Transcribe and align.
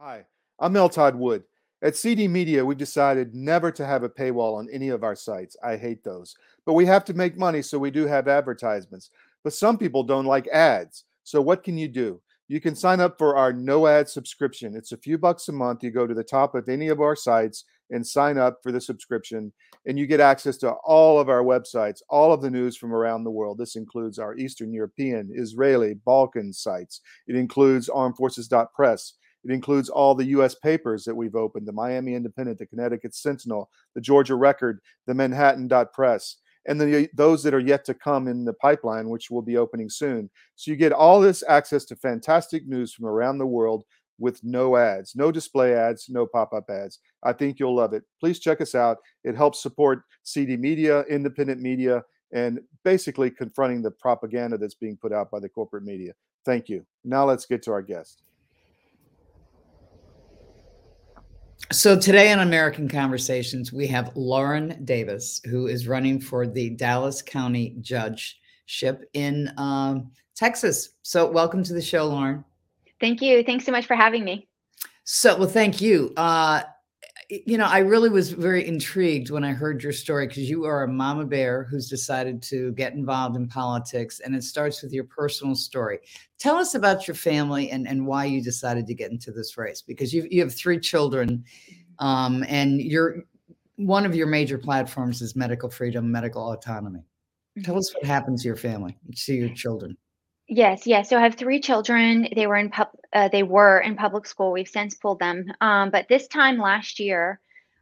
Hi, 0.00 0.24
I'm 0.60 0.74
Mel 0.74 0.88
Todd 0.88 1.16
Wood. 1.16 1.42
At 1.82 1.96
CD 1.96 2.28
Media, 2.28 2.64
we've 2.64 2.78
decided 2.78 3.34
never 3.34 3.72
to 3.72 3.84
have 3.84 4.04
a 4.04 4.08
paywall 4.08 4.56
on 4.56 4.68
any 4.72 4.90
of 4.90 5.02
our 5.02 5.16
sites. 5.16 5.56
I 5.60 5.76
hate 5.76 6.04
those. 6.04 6.36
But 6.64 6.74
we 6.74 6.86
have 6.86 7.04
to 7.06 7.14
make 7.14 7.36
money, 7.36 7.62
so 7.62 7.80
we 7.80 7.90
do 7.90 8.06
have 8.06 8.28
advertisements. 8.28 9.10
But 9.42 9.54
some 9.54 9.76
people 9.76 10.04
don't 10.04 10.24
like 10.24 10.46
ads. 10.46 11.02
So 11.24 11.42
what 11.42 11.64
can 11.64 11.76
you 11.76 11.88
do? 11.88 12.20
You 12.46 12.60
can 12.60 12.76
sign 12.76 13.00
up 13.00 13.18
for 13.18 13.36
our 13.36 13.52
no 13.52 13.88
ad 13.88 14.08
subscription. 14.08 14.76
It's 14.76 14.92
a 14.92 14.96
few 14.96 15.18
bucks 15.18 15.48
a 15.48 15.52
month. 15.52 15.82
You 15.82 15.90
go 15.90 16.06
to 16.06 16.14
the 16.14 16.22
top 16.22 16.54
of 16.54 16.68
any 16.68 16.86
of 16.86 17.00
our 17.00 17.16
sites 17.16 17.64
and 17.90 18.06
sign 18.06 18.38
up 18.38 18.60
for 18.62 18.70
the 18.70 18.80
subscription, 18.80 19.52
and 19.84 19.98
you 19.98 20.06
get 20.06 20.20
access 20.20 20.58
to 20.58 20.74
all 20.84 21.18
of 21.18 21.28
our 21.28 21.42
websites, 21.42 22.02
all 22.08 22.32
of 22.32 22.40
the 22.40 22.50
news 22.50 22.76
from 22.76 22.94
around 22.94 23.24
the 23.24 23.32
world. 23.32 23.58
This 23.58 23.74
includes 23.74 24.20
our 24.20 24.36
Eastern 24.36 24.72
European, 24.72 25.32
Israeli, 25.34 25.94
Balkan 25.94 26.52
sites. 26.52 27.00
It 27.26 27.34
includes 27.34 27.88
armedforces.press. 27.88 29.14
It 29.48 29.54
includes 29.54 29.88
all 29.88 30.14
the 30.14 30.26
U.S. 30.26 30.54
papers 30.54 31.04
that 31.04 31.14
we've 31.14 31.34
opened 31.34 31.66
the 31.66 31.72
Miami 31.72 32.14
Independent, 32.14 32.58
the 32.58 32.66
Connecticut 32.66 33.14
Sentinel, 33.14 33.70
the 33.94 34.00
Georgia 34.00 34.34
Record, 34.34 34.80
the 35.06 35.14
Manhattan 35.14 35.68
Dot 35.68 35.94
Press, 35.94 36.36
and 36.66 36.78
the, 36.78 37.08
those 37.14 37.42
that 37.44 37.54
are 37.54 37.58
yet 37.58 37.82
to 37.86 37.94
come 37.94 38.28
in 38.28 38.44
the 38.44 38.52
pipeline, 38.52 39.08
which 39.08 39.30
will 39.30 39.40
be 39.40 39.56
opening 39.56 39.88
soon. 39.88 40.28
So 40.56 40.70
you 40.70 40.76
get 40.76 40.92
all 40.92 41.18
this 41.18 41.42
access 41.48 41.86
to 41.86 41.96
fantastic 41.96 42.66
news 42.66 42.92
from 42.92 43.06
around 43.06 43.38
the 43.38 43.46
world 43.46 43.84
with 44.18 44.44
no 44.44 44.76
ads, 44.76 45.16
no 45.16 45.32
display 45.32 45.74
ads, 45.74 46.10
no 46.10 46.26
pop 46.26 46.52
up 46.52 46.68
ads. 46.68 46.98
I 47.22 47.32
think 47.32 47.58
you'll 47.58 47.76
love 47.76 47.94
it. 47.94 48.02
Please 48.20 48.40
check 48.40 48.60
us 48.60 48.74
out. 48.74 48.98
It 49.24 49.34
helps 49.34 49.62
support 49.62 50.02
CD 50.24 50.58
media, 50.58 51.04
independent 51.04 51.62
media, 51.62 52.04
and 52.34 52.60
basically 52.84 53.30
confronting 53.30 53.80
the 53.80 53.92
propaganda 53.92 54.58
that's 54.58 54.74
being 54.74 54.98
put 54.98 55.14
out 55.14 55.30
by 55.30 55.40
the 55.40 55.48
corporate 55.48 55.84
media. 55.84 56.12
Thank 56.44 56.68
you. 56.68 56.84
Now 57.02 57.24
let's 57.24 57.46
get 57.46 57.62
to 57.62 57.72
our 57.72 57.80
guest. 57.80 58.24
So 61.70 61.98
today 61.98 62.32
on 62.32 62.40
American 62.40 62.88
Conversations, 62.88 63.72
we 63.72 63.86
have 63.88 64.16
Lauren 64.16 64.82
Davis, 64.84 65.40
who 65.44 65.66
is 65.66 65.86
running 65.86 66.20
for 66.20 66.46
the 66.46 66.70
Dallas 66.70 67.20
County 67.20 67.76
Judgeship 67.80 69.04
in 69.12 69.52
um, 69.58 70.10
Texas. 70.34 70.90
So 71.02 71.30
welcome 71.30 71.62
to 71.64 71.74
the 71.74 71.82
show, 71.82 72.06
Lauren. 72.06 72.44
Thank 73.00 73.20
you. 73.20 73.42
Thanks 73.42 73.66
so 73.66 73.72
much 73.72 73.86
for 73.86 73.96
having 73.96 74.24
me. 74.24 74.48
So, 75.04 75.36
well, 75.36 75.48
thank 75.48 75.80
you. 75.80 76.12
Uh, 76.16 76.62
you 77.28 77.58
know, 77.58 77.66
I 77.66 77.80
really 77.80 78.08
was 78.08 78.30
very 78.30 78.66
intrigued 78.66 79.30
when 79.30 79.44
I 79.44 79.52
heard 79.52 79.82
your 79.82 79.92
story 79.92 80.26
because 80.26 80.48
you 80.48 80.64
are 80.64 80.84
a 80.84 80.88
mama 80.88 81.26
bear 81.26 81.64
who's 81.64 81.88
decided 81.88 82.42
to 82.44 82.72
get 82.72 82.94
involved 82.94 83.36
in 83.36 83.46
politics, 83.46 84.20
and 84.20 84.34
it 84.34 84.42
starts 84.42 84.82
with 84.82 84.92
your 84.92 85.04
personal 85.04 85.54
story. 85.54 85.98
Tell 86.38 86.56
us 86.56 86.74
about 86.74 87.06
your 87.06 87.14
family 87.14 87.70
and, 87.70 87.86
and 87.86 88.06
why 88.06 88.24
you 88.24 88.42
decided 88.42 88.86
to 88.86 88.94
get 88.94 89.10
into 89.10 89.30
this 89.30 89.58
race 89.58 89.82
because 89.82 90.14
you 90.14 90.26
you 90.30 90.40
have 90.40 90.54
three 90.54 90.80
children, 90.80 91.44
um, 91.98 92.44
and 92.48 92.80
you're 92.80 93.24
one 93.76 94.06
of 94.06 94.14
your 94.14 94.26
major 94.26 94.56
platforms 94.56 95.20
is 95.20 95.36
medical 95.36 95.68
freedom, 95.68 96.10
medical 96.10 96.52
autonomy. 96.52 97.04
Tell 97.62 97.76
us 97.76 97.92
what 97.94 98.04
happens 98.04 98.42
to 98.42 98.48
your 98.48 98.56
family, 98.56 98.96
to 99.14 99.34
your 99.34 99.50
children. 99.50 99.96
Yes, 100.48 100.86
yes. 100.86 101.10
So 101.10 101.18
I 101.18 101.22
have 101.22 101.34
three 101.34 101.60
children. 101.60 102.28
They 102.34 102.46
were 102.46 102.56
in 102.56 102.70
pub, 102.70 102.88
uh, 103.12 103.28
they 103.28 103.42
were 103.42 103.80
in 103.80 103.96
public 103.96 104.26
school. 104.26 104.52
We've 104.52 104.68
since 104.68 104.94
pulled 104.96 105.18
them. 105.18 105.44
Um, 105.60 105.90
but 105.90 106.08
this 106.08 106.26
time 106.26 106.58
last 106.58 107.00
year, 107.00 107.40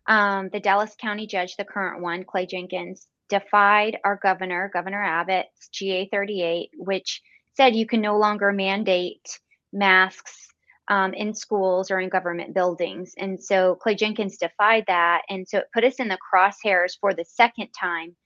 um, 0.09 0.49
the 0.53 0.61
Dallas 0.61 0.95
County 1.01 1.27
judge, 1.27 1.57
the 1.57 1.65
current 1.65 2.03
one, 2.03 2.25
Clay 2.25 2.47
Jenkins, 2.47 3.07
defied 3.29 3.99
our 4.05 4.17
governor, 4.21 4.71
Governor 4.73 5.03
Abbott's 5.03 5.69
GA 5.69 6.09
38, 6.09 6.71
which 6.77 7.23
said 7.57 7.77
you 7.77 7.87
can 7.87 8.01
no 8.01 8.19
longer 8.19 8.53
mandate 8.53 9.41
masks 9.73 10.49
um, 10.89 11.15
in 11.15 11.35
schools 11.35 11.91
or 11.91 12.01
in 12.01 12.09
government 12.09 12.55
buildings. 12.55 13.15
And 13.17 13.43
so 13.43 13.77
Clay 13.77 13.95
Jenkins 13.95 14.39
defied 14.39 14.85
that. 14.89 15.23
And 15.29 15.49
so 15.49 15.59
it 15.59 15.69
put 15.73 15.85
us 15.85 15.97
in 16.01 16.09
the 16.09 16.19
crosshairs 16.19 16.99
for 17.01 17.15
the 17.15 17.25
second 17.25 17.69
time 17.79 18.17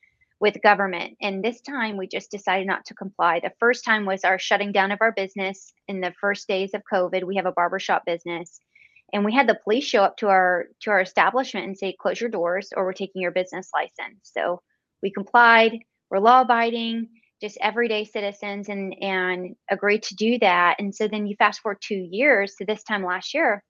with 0.40 0.62
government. 0.62 1.16
And 1.20 1.44
this 1.44 1.60
time 1.60 1.96
we 1.96 2.06
just 2.08 2.30
decided 2.30 2.66
not 2.66 2.86
to 2.86 2.94
comply. 2.94 3.40
The 3.40 3.52
first 3.60 3.84
time 3.84 4.06
was 4.06 4.24
our 4.24 4.38
shutting 4.38 4.72
down 4.72 4.90
of 4.90 4.98
our 5.02 5.12
business 5.12 5.72
in 5.86 6.00
the 6.00 6.14
first 6.20 6.48
days 6.48 6.70
of 6.74 6.82
COVID. 6.90 7.24
We 7.24 7.36
have 7.36 7.46
a 7.46 7.52
barbershop 7.52 8.04
business. 8.06 8.58
And 9.12 9.24
we 9.24 9.34
had 9.34 9.48
the 9.48 9.58
police 9.62 9.84
show 9.84 10.02
up 10.02 10.16
to 10.18 10.28
our 10.28 10.66
to 10.82 10.90
our 10.90 11.00
establishment 11.00 11.66
and 11.66 11.76
say, 11.76 11.94
close 12.00 12.20
your 12.20 12.30
doors 12.30 12.70
or 12.74 12.84
we're 12.84 12.92
taking 12.92 13.20
your 13.20 13.32
business 13.32 13.68
license. 13.74 14.20
So 14.22 14.62
we 15.02 15.10
complied, 15.10 15.78
we're 16.10 16.20
law 16.20 16.42
abiding, 16.42 17.08
just 17.42 17.58
everyday 17.60 18.04
citizens 18.04 18.68
and 18.68 18.94
and 19.02 19.56
agreed 19.70 20.04
to 20.04 20.14
do 20.14 20.38
that. 20.38 20.76
And 20.78 20.94
so 20.94 21.08
then 21.08 21.26
you 21.26 21.34
fast 21.36 21.60
forward 21.60 21.78
two 21.80 22.08
years 22.10 22.54
to 22.56 22.64
this 22.64 22.82
time 22.84 23.04
last 23.04 23.34
year. 23.34 23.62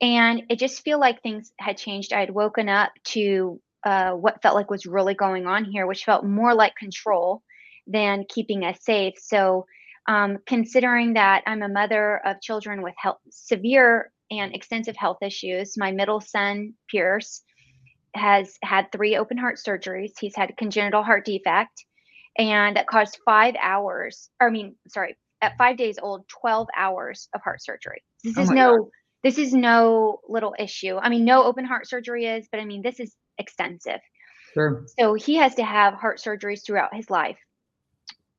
And 0.00 0.42
it 0.48 0.58
just 0.58 0.82
feel 0.82 0.98
like 0.98 1.22
things 1.22 1.52
had 1.58 1.76
changed. 1.76 2.12
I 2.12 2.20
had 2.20 2.30
woken 2.30 2.68
up 2.68 2.92
to 3.12 3.60
uh, 3.86 4.10
what 4.10 4.42
felt 4.42 4.56
like 4.56 4.68
was 4.68 4.84
really 4.84 5.14
going 5.14 5.46
on 5.46 5.64
here, 5.64 5.86
which 5.86 6.04
felt 6.04 6.24
more 6.24 6.52
like 6.54 6.74
control 6.74 7.42
than 7.86 8.24
keeping 8.28 8.64
us 8.64 8.78
safe. 8.82 9.14
So, 9.16 9.64
um, 10.08 10.38
considering 10.44 11.14
that 11.14 11.44
I'm 11.46 11.62
a 11.62 11.68
mother 11.68 12.20
of 12.26 12.40
children 12.40 12.82
with 12.82 12.94
health, 12.98 13.18
severe 13.30 14.10
and 14.30 14.52
extensive 14.54 14.96
health 14.96 15.18
issues, 15.22 15.78
my 15.78 15.92
middle 15.92 16.20
son, 16.20 16.74
Pierce, 16.90 17.42
has 18.16 18.58
had 18.64 18.90
three 18.90 19.16
open 19.16 19.38
heart 19.38 19.58
surgeries. 19.64 20.12
He's 20.18 20.34
had 20.34 20.56
congenital 20.56 21.04
heart 21.04 21.24
defect, 21.24 21.84
and 22.36 22.76
that 22.76 22.88
caused 22.88 23.18
five 23.24 23.54
hours, 23.62 24.30
or 24.40 24.48
I 24.48 24.50
mean, 24.50 24.74
sorry, 24.88 25.16
at 25.42 25.56
five 25.58 25.76
days 25.76 26.00
old, 26.02 26.26
12 26.28 26.66
hours 26.76 27.28
of 27.36 27.40
heart 27.42 27.62
surgery. 27.62 28.02
This 28.24 28.36
oh 28.36 28.42
is 28.42 28.50
no. 28.50 28.78
God. 28.78 28.88
This 29.22 29.38
is 29.38 29.52
no 29.52 30.20
little 30.28 30.54
issue. 30.56 30.98
I 30.98 31.08
mean, 31.08 31.24
no 31.24 31.42
open 31.44 31.64
heart 31.64 31.88
surgery 31.88 32.26
is, 32.26 32.46
but 32.52 32.60
I 32.60 32.64
mean, 32.64 32.82
this 32.82 33.00
is 33.00 33.12
extensive. 33.38 34.00
Sure. 34.54 34.84
So 34.98 35.14
he 35.14 35.36
has 35.36 35.54
to 35.56 35.64
have 35.64 35.94
heart 35.94 36.18
surgeries 36.18 36.64
throughout 36.64 36.94
his 36.94 37.10
life. 37.10 37.38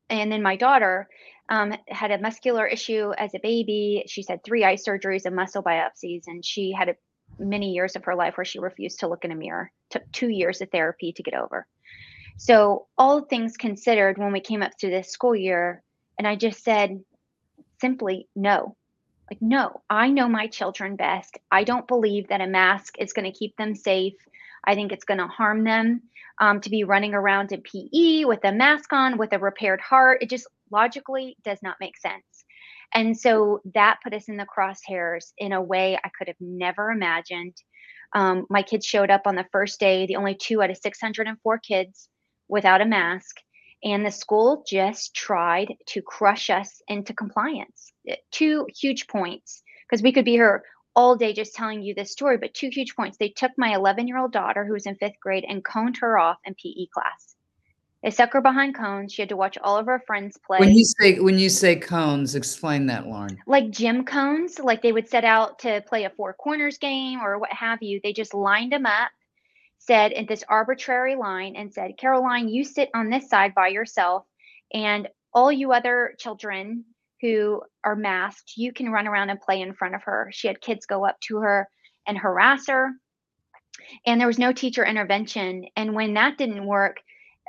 And 0.10 0.32
then 0.32 0.42
my 0.42 0.56
daughter 0.56 1.08
um, 1.50 1.74
had 1.88 2.12
a 2.12 2.18
muscular 2.20 2.66
issue 2.66 3.12
as 3.18 3.34
a 3.34 3.40
baby. 3.40 4.04
She's 4.08 4.28
had 4.28 4.44
three 4.44 4.64
eye 4.64 4.76
surgeries 4.76 5.26
and 5.26 5.36
muscle 5.36 5.64
biopsies, 5.64 6.24
and 6.28 6.44
she 6.44 6.72
had 6.72 6.90
a, 6.90 6.96
many 7.40 7.72
years 7.72 7.96
of 7.96 8.06
her 8.06 8.16
life 8.16 8.38
where 8.38 8.46
she 8.46 8.60
refused 8.60 9.00
to 9.02 9.08
look 9.08 9.26
in 9.26 9.32
a 9.32 9.36
mirror. 9.36 9.72
Took 9.90 10.12
two 10.12 10.30
years 10.30 10.62
of 10.62 10.70
therapy 10.72 11.14
to 11.14 11.24
get 11.24 11.34
over. 11.34 11.68
So 12.38 12.88
all 12.98 13.22
things 13.22 13.58
considered, 13.58 14.18
when 14.18 14.32
we 14.32 14.40
came 14.40 14.62
up 14.62 14.72
to 14.80 14.90
this 14.90 15.12
school 15.12 15.36
year, 15.36 15.84
and 16.18 16.28
I 16.28 16.36
just 16.36 16.64
said 16.64 17.00
simply 17.80 18.28
no. 18.36 18.76
Like, 19.30 19.42
no, 19.42 19.82
I 19.90 20.10
know 20.10 20.30
my 20.30 20.48
children 20.48 20.96
best. 20.96 21.38
I 21.52 21.64
don't 21.64 21.88
believe 21.88 22.30
that 22.30 22.42
a 22.42 22.48
mask 22.48 22.96
is 22.98 23.14
going 23.14 23.32
to 23.32 23.38
keep 23.38 23.56
them 23.58 23.76
safe. 23.76 24.14
I 24.66 24.76
think 24.76 24.92
it's 24.92 25.06
going 25.06 25.20
to 25.20 25.28
harm 25.28 25.64
them 25.64 26.02
um, 26.40 26.62
to 26.62 26.70
be 26.70 26.84
running 26.84 27.14
around 27.14 27.52
in 27.52 27.62
PE 27.62 28.26
with 28.26 28.44
a 28.44 28.52
mask 28.52 28.94
on 28.94 29.18
with 29.18 29.34
a 29.34 29.40
repaired 29.40 29.82
heart. 29.82 30.22
It 30.22 30.30
just 30.30 30.48
logically 30.72 31.36
does 31.44 31.60
not 31.62 31.78
make 31.80 31.98
sense. 31.98 32.46
And 32.94 33.18
so 33.18 33.62
that 33.74 34.00
put 34.04 34.14
us 34.14 34.30
in 34.30 34.38
the 34.38 34.46
crosshairs 34.46 35.34
in 35.38 35.52
a 35.52 35.62
way 35.62 35.98
I 36.04 36.10
could 36.18 36.28
have 36.28 36.38
never 36.40 36.92
imagined. 36.92 37.56
Um, 38.14 38.46
my 38.50 38.62
kids 38.62 38.86
showed 38.86 39.12
up 39.12 39.24
on 39.26 39.36
the 39.36 39.46
first 39.52 39.80
day, 39.80 40.06
the 40.06 40.16
only 40.16 40.36
two 40.36 40.62
out 40.62 40.70
of 40.70 40.78
604 40.78 41.60
kids 41.60 42.08
without 42.48 42.82
a 42.82 42.86
mask. 42.86 43.36
And 43.84 44.06
the 44.06 44.12
school 44.12 44.64
just 44.68 45.14
tried 45.14 45.76
to 45.88 46.02
crush 46.02 46.50
us 46.50 46.82
into 46.88 47.14
compliance. 47.14 47.92
Two 48.32 48.68
huge 48.76 49.08
points 49.08 49.64
because 49.88 50.04
we 50.04 50.12
could 50.12 50.26
be 50.26 50.32
here 50.32 50.64
all 50.96 51.16
day 51.16 51.32
just 51.32 51.54
telling 51.54 51.84
you 51.84 51.94
this 51.94 52.12
story, 52.12 52.38
but 52.38 52.54
two 52.54 52.70
huge 52.72 52.96
points. 52.96 53.18
They 53.18 53.30
took 53.30 53.52
my 53.58 53.76
11 53.76 54.08
year 54.08 54.18
old 54.18 54.32
daughter, 54.32 54.66
who 54.66 54.74
was 54.74 54.88
in 54.88 54.96
fifth 54.96 55.20
grade, 55.22 55.46
and 55.48 55.64
coned 55.64 55.98
her 55.98 56.18
off 56.18 56.38
in 56.44 56.56
PE 56.56 56.88
class. 56.94 57.36
They 58.04 58.10
stuck 58.12 58.34
her 58.34 58.42
behind 58.42 58.76
cones. 58.76 59.14
She 59.14 59.22
had 59.22 59.30
to 59.30 59.36
watch 59.36 59.58
all 59.60 59.78
of 59.78 59.86
her 59.88 60.02
friends 60.06 60.38
play. 60.46 60.60
When 60.60 60.74
you 60.74 60.86
say 60.86 61.20
when 61.20 61.38
you 61.38 61.50
say 61.50 61.76
cones, 61.76 62.36
explain 62.36 62.86
that, 62.88 63.08
Lauren. 63.08 63.38
Like 63.48 63.70
gym 63.70 64.06
cones, 64.06 64.60
like 64.60 64.82
they 64.82 64.92
would 64.92 65.10
set 65.10 65.24
out 65.24 65.60
to 65.60 65.84
play 65.88 66.06
a 66.06 66.10
four 66.10 66.34
corners 66.34 66.78
game 66.78 67.20
or 67.22 67.38
what 67.38 67.52
have 67.52 67.82
you. 67.82 68.00
They 68.04 68.14
just 68.14 68.34
lined 68.34 68.72
them 68.72 68.86
up, 68.86 69.12
said 69.78 70.12
in 70.12 70.26
this 70.26 70.44
arbitrary 70.48 71.16
line, 71.16 71.56
and 71.56 71.74
said, 71.74 71.98
"Caroline, 71.98 72.50
you 72.50 72.64
sit 72.64 72.90
on 72.94 73.10
this 73.10 73.30
side 73.30 73.54
by 73.54 73.68
yourself, 73.68 74.26
and 74.74 75.08
all 75.34 75.52
you 75.52 75.74
other 75.74 76.16
children 76.20 76.86
who 77.22 77.62
are 77.84 77.96
masked, 77.96 78.54
you 78.58 78.72
can 78.72 78.92
run 78.92 79.08
around 79.08 79.30
and 79.30 79.42
play 79.42 79.62
in 79.62 79.74
front 79.74 79.96
of 79.96 80.04
her. 80.04 80.30
She 80.32 80.48
had 80.48 80.62
kids 80.62 80.86
go 80.86 81.06
up 81.06 81.20
to 81.22 81.38
her 81.38 81.68
and 82.06 82.18
harass 82.18 82.68
her. 82.68 82.92
And 84.06 84.20
there 84.20 84.28
was 84.28 84.40
no 84.40 84.54
teacher 84.54 84.86
intervention. 84.86 85.66
And 85.76 85.94
when 85.94 86.14
that 86.16 86.38
didn't 86.38 86.66
work, 86.66 86.98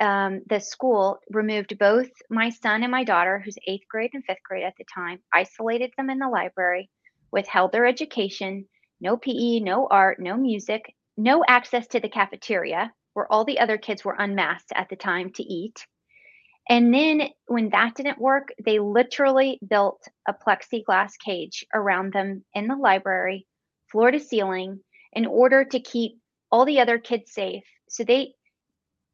um, 0.01 0.41
the 0.47 0.59
school 0.59 1.19
removed 1.31 1.77
both 1.77 2.09
my 2.29 2.49
son 2.49 2.83
and 2.83 2.91
my 2.91 3.03
daughter, 3.03 3.39
who's 3.43 3.57
eighth 3.67 3.87
grade 3.89 4.11
and 4.13 4.23
fifth 4.23 4.43
grade 4.43 4.63
at 4.63 4.75
the 4.77 4.85
time, 4.93 5.19
isolated 5.33 5.91
them 5.97 6.09
in 6.09 6.19
the 6.19 6.29
library, 6.29 6.89
withheld 7.31 7.71
their 7.71 7.85
education, 7.85 8.65
no 9.01 9.17
PE, 9.17 9.59
no 9.59 9.87
art, 9.89 10.19
no 10.19 10.37
music, 10.37 10.93
no 11.17 11.43
access 11.47 11.87
to 11.87 11.99
the 11.99 12.09
cafeteria, 12.09 12.93
where 13.13 13.31
all 13.31 13.43
the 13.43 13.59
other 13.59 13.77
kids 13.77 14.05
were 14.05 14.15
unmasked 14.17 14.71
at 14.73 14.87
the 14.89 14.95
time 14.95 15.31
to 15.33 15.43
eat 15.43 15.85
And 16.69 16.93
then 16.93 17.29
when 17.47 17.69
that 17.69 17.95
didn't 17.95 18.19
work, 18.19 18.49
they 18.63 18.77
literally 18.79 19.59
built 19.67 20.07
a 20.27 20.33
plexiglass 20.33 21.13
cage 21.23 21.65
around 21.73 22.13
them 22.13 22.45
in 22.53 22.67
the 22.67 22.75
library, 22.75 23.47
floor 23.91 24.11
to 24.11 24.19
ceiling, 24.19 24.79
in 25.13 25.25
order 25.25 25.65
to 25.65 25.79
keep 25.79 26.19
all 26.51 26.65
the 26.65 26.79
other 26.79 26.99
kids 26.99 27.33
safe. 27.33 27.63
So 27.89 28.03
they 28.03 28.33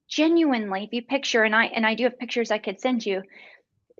genuinely, 0.10 0.84
if 0.84 0.92
you 0.92 1.02
picture, 1.02 1.44
and 1.44 1.56
I 1.56 1.66
and 1.68 1.86
I 1.86 1.96
do 1.96 2.04
have 2.04 2.20
pictures 2.20 2.52
I 2.52 2.58
could 2.58 2.82
send 2.82 3.06
you, 3.06 3.24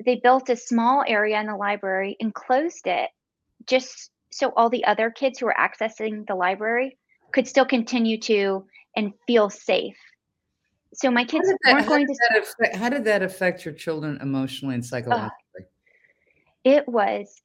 they 0.06 0.18
built 0.18 0.50
a 0.50 0.58
small 0.58 1.04
area 1.08 1.40
in 1.40 1.48
the 1.48 1.56
library 1.56 2.18
and 2.20 2.34
closed 2.34 2.86
it 2.88 3.10
just 3.66 4.12
so 4.32 4.52
all 4.58 4.70
the 4.70 4.84
other 4.84 5.10
kids 5.10 5.40
who 5.40 5.46
were 5.46 5.56
accessing 5.58 6.28
the 6.28 6.36
library 6.36 6.98
could 7.32 7.48
still 7.48 7.66
continue 7.66 8.20
to 8.20 8.68
and 8.98 9.14
feel 9.26 9.50
safe. 9.50 9.98
So 10.96 11.12
my 11.12 11.24
kids 11.24 11.48
that, 11.48 11.74
weren't 11.74 11.88
going 11.88 12.08
to. 12.08 12.16
Affect, 12.40 12.76
how 12.76 12.90
did 12.90 13.06
that 13.06 13.22
affect 13.22 13.66
your 13.66 13.74
children 13.74 14.18
emotionally 14.22 14.76
and 14.76 14.86
psychologically? 14.86 15.32
Uh, 15.60 15.64
it 16.64 16.88
was 16.88 17.42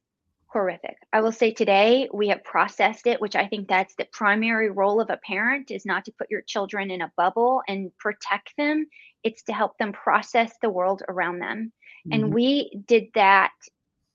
horrific. 0.46 0.96
I 1.12 1.20
will 1.20 1.32
say 1.32 1.52
today 1.52 2.08
we 2.12 2.28
have 2.28 2.42
processed 2.42 3.06
it, 3.06 3.20
which 3.20 3.36
I 3.36 3.46
think 3.46 3.68
that's 3.68 3.94
the 3.94 4.08
primary 4.12 4.70
role 4.70 5.00
of 5.00 5.10
a 5.10 5.18
parent 5.18 5.70
is 5.70 5.86
not 5.86 6.04
to 6.06 6.12
put 6.12 6.30
your 6.30 6.42
children 6.42 6.90
in 6.90 7.02
a 7.02 7.12
bubble 7.16 7.62
and 7.68 7.96
protect 7.98 8.56
them. 8.56 8.86
It's 9.22 9.42
to 9.44 9.52
help 9.52 9.78
them 9.78 9.92
process 9.92 10.52
the 10.60 10.70
world 10.70 11.02
around 11.08 11.38
them. 11.38 11.72
Mm-hmm. 12.06 12.12
And 12.12 12.34
we 12.34 12.82
did 12.86 13.08
that 13.14 13.52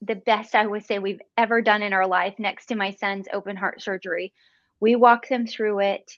the 0.01 0.15
best 0.15 0.55
I 0.55 0.65
would 0.65 0.85
say 0.85 0.99
we've 0.99 1.21
ever 1.37 1.61
done 1.61 1.81
in 1.81 1.93
our 1.93 2.07
life 2.07 2.35
next 2.37 2.67
to 2.67 2.75
my 2.75 2.91
son's 2.91 3.27
open 3.31 3.55
heart 3.55 3.81
surgery. 3.81 4.33
We 4.79 4.95
walked 4.95 5.29
them 5.29 5.47
through 5.47 5.79
it. 5.79 6.11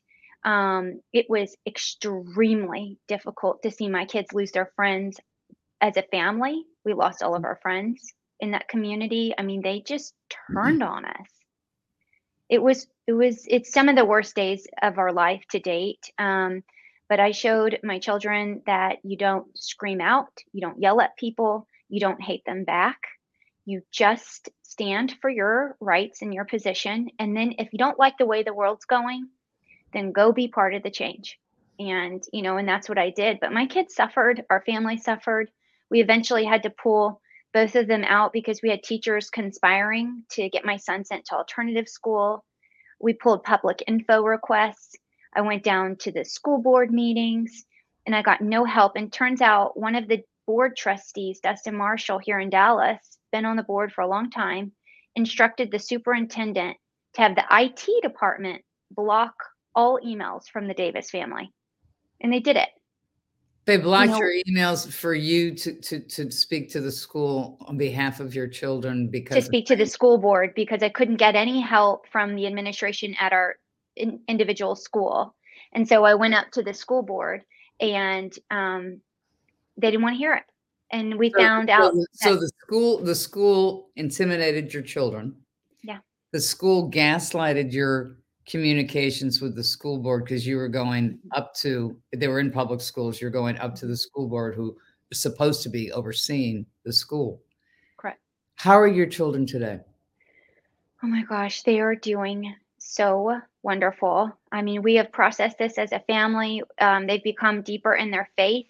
Um, 0.48 1.02
it 1.12 1.30
was 1.30 1.58
extremely 1.68 2.98
difficult 3.10 3.64
to 3.64 3.72
see 3.72 3.90
my 3.90 4.06
kids 4.06 4.32
lose 4.32 4.54
their 4.54 4.72
friends 4.78 5.20
as 5.82 5.98
a 5.98 6.04
family. 6.04 6.64
We 6.86 6.94
lost 6.94 7.22
all 7.22 7.36
of 7.36 7.44
our 7.44 7.60
friends 7.62 8.14
in 8.40 8.52
that 8.52 8.70
community. 8.70 9.34
I 9.38 9.42
mean, 9.42 9.62
they 9.62 9.82
just 9.82 10.14
turned 10.54 10.82
on 10.82 11.04
us. 11.04 11.28
It 12.50 12.64
was, 12.64 12.88
it 13.08 13.12
was, 13.12 13.46
it's 13.46 13.74
some 13.74 13.90
of 13.90 13.98
the 13.98 14.06
worst 14.06 14.36
days 14.36 14.66
of 14.82 14.98
our 14.98 15.12
life 15.12 15.44
to 15.52 15.60
date. 15.60 16.10
Um, 16.18 16.64
but 17.10 17.20
I 17.20 17.32
showed 17.32 17.80
my 17.84 18.00
children 18.00 18.62
that 18.68 19.00
you 19.04 19.18
don't 19.18 19.48
scream 19.58 20.00
out, 20.00 20.32
you 20.54 20.62
don't 20.62 20.82
yell 20.82 21.02
at 21.02 21.18
people, 21.18 21.68
you 21.90 22.00
don't 22.00 22.22
hate 22.22 22.44
them 22.46 22.64
back. 22.64 23.00
You 23.66 23.82
just 23.92 24.48
stand 24.62 25.14
for 25.20 25.30
your 25.30 25.76
rights 25.82 26.22
and 26.22 26.34
your 26.34 26.46
position. 26.46 27.10
And 27.20 27.36
then 27.36 27.56
if 27.60 27.68
you 27.74 27.80
don't 27.80 28.00
like 28.00 28.18
the 28.18 28.26
way 28.26 28.44
the 28.44 28.54
world's 28.54 28.86
going, 28.86 29.28
then 29.94 30.12
go 30.12 30.32
be 30.32 30.48
part 30.48 30.74
of 30.74 30.84
the 30.84 30.92
change. 30.92 31.40
And, 31.80 32.24
you 32.34 32.42
know, 32.42 32.58
and 32.58 32.68
that's 32.68 32.90
what 32.90 32.98
I 32.98 33.12
did. 33.12 33.40
But 33.40 33.54
my 33.54 33.66
kids 33.66 33.94
suffered, 33.94 34.44
our 34.50 34.64
family 34.66 34.98
suffered. 34.98 35.52
We 35.90 36.02
eventually 36.02 36.46
had 36.46 36.64
to 36.64 36.70
pull 36.72 37.22
both 37.54 37.76
of 37.76 37.88
them 37.88 38.04
out 38.04 38.34
because 38.34 38.62
we 38.62 38.70
had 38.70 38.84
teachers 38.84 39.30
conspiring 39.30 40.24
to 40.32 40.50
get 40.50 40.66
my 40.66 40.78
son 40.78 41.06
sent 41.06 41.26
to 41.26 41.36
alternative 41.36 41.88
school. 41.88 42.44
We 43.00 43.14
pulled 43.14 43.44
public 43.44 43.84
info 43.88 44.24
requests. 44.24 44.96
I 45.36 45.42
went 45.42 45.64
down 45.64 45.98
to 45.98 46.12
the 46.12 46.26
school 46.26 46.58
board 46.58 46.92
meetings 46.92 47.66
and 48.06 48.16
I 48.16 48.22
got 48.22 48.42
no 48.42 48.66
help. 48.66 48.96
And 48.96 49.12
turns 49.12 49.42
out 49.42 49.80
one 49.80 49.96
of 49.96 50.08
the 50.08 50.24
board 50.48 50.76
trustees, 50.76 51.40
Dustin 51.42 51.76
Marshall, 51.76 52.20
here 52.20 52.40
in 52.40 52.50
Dallas, 52.50 53.18
been 53.32 53.46
on 53.46 53.56
the 53.56 53.64
board 53.64 53.92
for 53.92 54.02
a 54.02 54.08
long 54.08 54.30
time, 54.30 54.72
instructed 55.16 55.72
the 55.72 55.80
superintendent 55.80 56.78
to 57.14 57.22
have 57.22 57.36
the 57.36 57.46
IT 57.52 57.86
department 58.02 58.64
block 58.92 59.36
all 59.78 60.00
emails 60.04 60.50
from 60.50 60.68
the 60.68 60.74
Davis 60.74 61.10
family. 61.10 61.54
And 62.20 62.34
they 62.34 62.40
did 62.40 62.58
it. 62.58 62.70
They 63.66 63.78
blocked 63.78 64.08
you 64.08 64.12
know, 64.12 64.18
your 64.20 64.34
emails 64.48 64.92
for 64.92 65.14
you 65.14 65.54
to, 65.54 65.74
to 65.74 66.00
to 66.00 66.32
speak 66.32 66.72
to 66.72 66.80
the 66.80 66.92
school 66.92 67.58
on 67.68 67.78
behalf 67.78 68.22
of 68.22 68.34
your 68.34 68.48
children 68.48 69.10
because 69.10 69.36
to 69.36 69.42
speak 69.42 69.66
to 69.68 69.76
the 69.76 69.86
school 69.86 70.18
board 70.18 70.54
because 70.56 70.82
I 70.82 70.90
couldn't 70.90 71.18
get 71.18 71.36
any 71.36 71.60
help 71.60 72.08
from 72.08 72.36
the 72.36 72.48
administration 72.48 73.14
at 73.20 73.34
our 73.34 73.58
in, 73.98 74.22
individual 74.30 74.74
school, 74.76 75.36
and 75.74 75.86
so 75.86 76.06
I 76.06 76.14
went 76.14 76.34
up 76.34 76.50
to 76.52 76.64
the 76.64 76.74
school 76.74 77.04
board 77.04 77.42
and 77.82 78.34
um, 78.50 79.02
they 79.76 79.92
didn't 79.92 80.02
want 80.02 80.14
to 80.14 80.18
hear 80.18 80.34
it, 80.34 80.46
and 80.94 81.20
we 81.20 81.30
so, 81.32 81.38
found 81.38 81.70
out. 81.70 81.94
So, 82.14 82.36
that, 82.36 82.40
the 82.40 82.52
school 82.62 83.04
the 83.04 83.16
school 83.16 83.90
intimidated 83.98 84.74
your 84.74 84.84
children. 84.84 85.36
Yeah. 85.84 86.00
The 86.32 86.40
school 86.40 86.90
gaslighted 86.90 87.74
your 87.74 88.16
communications 88.48 89.42
with 89.42 89.56
the 89.56 89.64
school 89.64 89.98
board 89.98 90.24
because 90.24 90.48
you 90.48 90.56
were 90.56 90.70
going 90.70 91.20
up 91.34 91.54
to 91.54 91.98
they 92.16 92.30
were 92.30 92.40
in 92.40 92.50
public 92.50 92.80
schools 92.80 93.20
you're 93.20 93.30
going 93.30 93.58
up 93.58 93.76
to 93.76 93.86
the 93.86 93.96
school 93.96 94.28
board 94.28 94.56
who 94.56 94.76
is 95.12 95.22
supposed 95.22 95.62
to 95.62 95.70
be 95.70 95.92
overseeing 95.92 96.66
the 96.86 96.94
school. 96.94 97.42
Correct. 97.98 98.20
How 98.56 98.80
are 98.80 98.88
your 98.88 99.06
children 99.06 99.46
today? 99.46 99.80
Oh 101.04 101.08
my 101.08 101.24
gosh 101.24 101.64
they 101.64 101.80
are 101.82 101.96
doing 101.96 102.56
so 102.78 103.38
wonderful. 103.64 104.32
I 104.52 104.62
mean 104.62 104.82
we 104.82 104.96
have 104.96 105.12
processed 105.12 105.58
this 105.58 105.78
as 105.78 105.92
a 105.92 106.00
family 106.00 106.64
um, 106.80 107.06
they've 107.06 107.24
become 107.24 107.62
deeper 107.62 107.96
in 107.96 108.10
their 108.12 108.30
faith. 108.38 108.68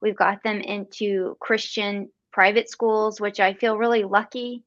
We've 0.00 0.16
got 0.16 0.42
them 0.44 0.60
into 0.60 1.36
christian 1.40 2.08
private 2.30 2.68
schools 2.68 3.18
which 3.18 3.40
i 3.40 3.54
feel 3.54 3.78
really 3.78 4.04
lucky 4.04 4.62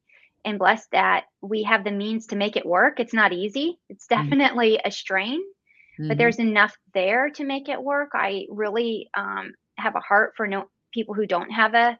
and 0.45 0.59
blessed 0.59 0.89
that 0.91 1.25
we 1.41 1.63
have 1.63 1.83
the 1.83 1.91
means 1.91 2.27
to 2.27 2.35
make 2.35 2.55
it 2.55 2.65
work. 2.65 2.99
It's 2.99 3.13
not 3.13 3.33
easy. 3.33 3.79
It's 3.89 4.07
mm-hmm. 4.07 4.23
definitely 4.23 4.71
mm-hmm. 4.73 4.87
a 4.87 4.91
strain, 4.91 5.39
mm-hmm. 5.39 6.07
but 6.07 6.17
there's 6.17 6.39
enough 6.39 6.75
there 6.93 7.29
to 7.31 7.43
make 7.43 7.69
it 7.69 7.81
work. 7.81 8.11
I 8.13 8.45
really 8.49 9.09
um, 9.15 9.53
have 9.77 9.95
a 9.95 10.01
heart 10.01 10.33
for 10.35 10.47
no 10.47 10.69
people 10.93 11.13
who 11.13 11.25
don't 11.25 11.51
have 11.51 11.73
a 11.73 11.97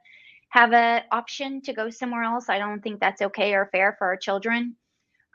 have 0.52 0.74
a 0.74 1.04
option 1.12 1.62
to 1.62 1.74
go 1.74 1.90
somewhere 1.90 2.24
else. 2.24 2.50
I 2.50 2.58
don't 2.58 2.82
think 2.82 3.00
that's 3.00 3.22
okay 3.22 3.54
or 3.54 3.70
fair 3.72 3.96
for 4.00 4.08
our 4.08 4.18
children. 4.18 4.76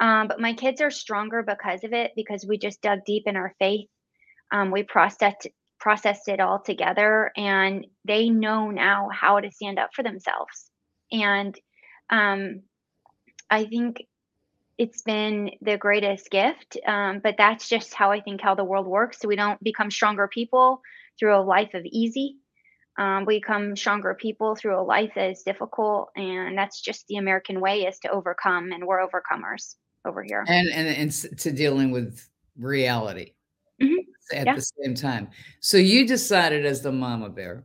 Um, 0.00 0.26
but 0.26 0.40
my 0.40 0.54
kids 0.54 0.80
are 0.80 0.90
stronger 0.90 1.44
because 1.44 1.84
of 1.84 1.92
it 1.92 2.12
because 2.16 2.44
we 2.44 2.58
just 2.58 2.82
dug 2.82 3.00
deep 3.06 3.24
in 3.26 3.36
our 3.36 3.54
faith. 3.58 3.88
Um, 4.50 4.70
we 4.70 4.82
processed 4.82 5.46
processed 5.80 6.28
it 6.28 6.40
all 6.40 6.60
together, 6.60 7.30
and 7.36 7.86
they 8.04 8.30
know 8.30 8.70
now 8.70 9.08
how 9.12 9.38
to 9.38 9.50
stand 9.50 9.78
up 9.78 9.90
for 9.94 10.02
themselves. 10.02 10.70
And 11.12 11.56
um, 12.10 12.62
I 13.50 13.64
think 13.64 14.04
it's 14.78 15.02
been 15.02 15.50
the 15.62 15.76
greatest 15.76 16.30
gift. 16.30 16.76
Um, 16.86 17.20
but 17.22 17.36
that's 17.38 17.68
just 17.68 17.94
how 17.94 18.10
I 18.10 18.20
think 18.20 18.40
how 18.40 18.54
the 18.54 18.64
world 18.64 18.86
works. 18.86 19.18
So 19.20 19.28
we 19.28 19.36
don't 19.36 19.62
become 19.62 19.90
stronger 19.90 20.28
people 20.28 20.80
through 21.18 21.36
a 21.36 21.40
life 21.40 21.74
of 21.74 21.84
easy. 21.84 22.36
Um, 22.96 23.24
we 23.24 23.38
become 23.38 23.74
stronger 23.76 24.14
people 24.14 24.54
through 24.54 24.78
a 24.78 24.82
life 24.82 25.12
that 25.16 25.30
is 25.30 25.42
difficult, 25.42 26.10
and 26.14 26.56
that's 26.56 26.80
just 26.80 27.06
the 27.08 27.16
American 27.16 27.60
way 27.60 27.86
is 27.86 27.98
to 28.00 28.10
overcome, 28.10 28.70
and 28.70 28.86
we're 28.86 29.04
overcomers 29.04 29.74
over 30.04 30.22
here. 30.22 30.44
And 30.46 30.68
and, 30.68 30.88
and 30.88 31.38
to 31.38 31.50
dealing 31.50 31.90
with 31.90 32.28
reality 32.56 33.32
mm-hmm. 33.82 34.36
at 34.36 34.46
yeah. 34.46 34.54
the 34.54 34.60
same 34.60 34.94
time. 34.94 35.28
So 35.58 35.76
you 35.76 36.06
decided 36.06 36.64
as 36.64 36.82
the 36.82 36.92
mama 36.92 37.30
bear, 37.30 37.64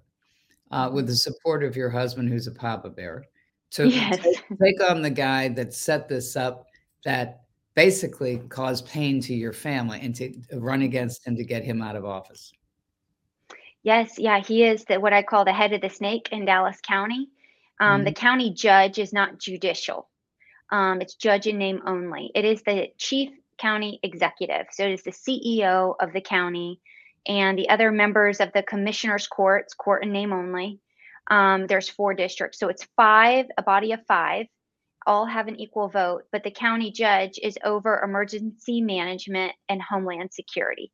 uh, 0.72 0.90
with 0.92 1.06
the 1.06 1.16
support 1.16 1.64
of 1.64 1.76
your 1.76 1.92
husband, 1.92 2.30
who's 2.30 2.48
a 2.48 2.52
papa 2.52 2.90
bear, 2.90 3.24
to 3.72 3.88
yes. 3.88 4.20
take, 4.20 4.60
take 4.62 4.90
on 4.90 5.02
the 5.02 5.10
guy 5.10 5.50
that 5.50 5.74
set 5.74 6.08
this 6.08 6.36
up 6.36 6.68
that 7.06 7.44
basically 7.76 8.38
caused 8.50 8.88
pain 8.88 9.22
to 9.22 9.34
your 9.34 9.54
family 9.54 10.00
and 10.02 10.16
to 10.16 10.34
run 10.54 10.82
against 10.82 11.26
him 11.26 11.36
to 11.36 11.44
get 11.44 11.64
him 11.64 11.82
out 11.82 11.96
of 11.96 12.06
office. 12.06 12.52
Yes, 13.84 14.20
yeah, 14.20 14.42
he 14.42 14.66
is 14.66 14.84
the, 14.86 15.00
what 15.00 15.14
I 15.14 15.24
call 15.24 15.46
the 15.46 15.54
head 15.54 15.72
of 15.72 15.82
the 15.82 15.90
snake 15.90 16.30
in 16.32 16.46
Dallas 16.46 16.78
County. 16.82 17.30
Um, 17.80 18.00
mm-hmm. 18.00 18.06
The 18.06 18.12
county 18.12 18.54
judge 18.54 19.00
is 19.00 19.14
not 19.14 19.40
judicial; 19.40 20.10
um, 20.72 21.02
it's 21.02 21.16
judge 21.16 21.48
in 21.48 21.58
name 21.58 21.82
only. 21.86 22.32
It 22.36 22.44
is 22.44 22.62
the 22.64 22.88
chief 22.98 23.30
county 23.58 24.00
executive, 24.04 24.68
so 24.72 24.84
it 24.84 24.92
is 24.92 25.04
the 25.04 25.12
CEO 25.12 25.96
of 26.02 26.12
the 26.12 26.20
county, 26.20 26.82
and 27.26 27.58
the 27.58 27.70
other 27.70 27.92
members 27.92 28.42
of 28.42 28.52
the 28.52 28.64
commissioners' 28.64 29.28
courts, 29.28 29.74
court 29.74 30.04
in 30.04 30.12
name 30.12 30.34
only, 30.34 30.80
um, 31.30 31.68
there's 31.68 31.90
four 31.90 32.14
districts. 32.14 32.60
So 32.60 32.70
it's 32.70 32.88
five, 32.96 33.46
a 33.58 33.64
body 33.64 33.92
of 33.92 34.00
five, 34.08 34.48
all 35.06 35.26
have 35.26 35.48
an 35.48 35.60
equal 35.60 35.90
vote, 35.90 36.24
but 36.32 36.44
the 36.44 36.52
county 36.52 36.92
judge 36.92 37.40
is 37.42 37.58
over 37.64 38.02
emergency 38.02 38.82
management 38.82 39.54
and 39.68 39.82
homeland 39.82 40.32
security. 40.34 40.92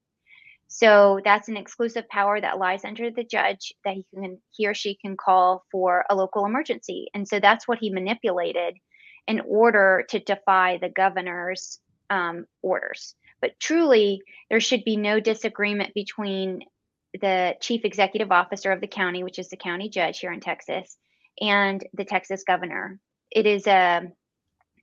So 0.67 1.21
that's 1.23 1.47
an 1.47 1.57
exclusive 1.57 2.07
power 2.09 2.39
that 2.39 2.57
lies 2.57 2.85
under 2.85 3.11
the 3.11 3.23
judge 3.23 3.73
that 3.83 3.93
he 3.93 4.05
can 4.13 4.39
he 4.51 4.67
or 4.67 4.73
she 4.73 4.95
can 4.95 5.15
call 5.15 5.63
for 5.71 6.05
a 6.09 6.15
local 6.15 6.45
emergency. 6.45 7.07
And 7.13 7.27
so 7.27 7.39
that's 7.39 7.67
what 7.67 7.79
he 7.79 7.89
manipulated 7.91 8.75
in 9.27 9.41
order 9.41 10.05
to 10.09 10.19
defy 10.19 10.77
the 10.81 10.89
governor's 10.89 11.79
um, 12.09 12.45
orders. 12.61 13.15
But 13.41 13.59
truly, 13.59 14.21
there 14.49 14.59
should 14.59 14.83
be 14.83 14.97
no 14.97 15.19
disagreement 15.19 15.93
between 15.93 16.61
the 17.21 17.55
chief 17.61 17.85
executive 17.85 18.31
officer 18.31 18.71
of 18.71 18.81
the 18.81 18.87
county, 18.87 19.23
which 19.23 19.39
is 19.39 19.49
the 19.49 19.57
county 19.57 19.89
judge 19.89 20.19
here 20.19 20.31
in 20.31 20.39
Texas, 20.39 20.97
and 21.41 21.85
the 21.93 22.05
Texas 22.05 22.43
governor. 22.45 22.99
It 23.31 23.45
is 23.45 23.67
a, 23.67 24.01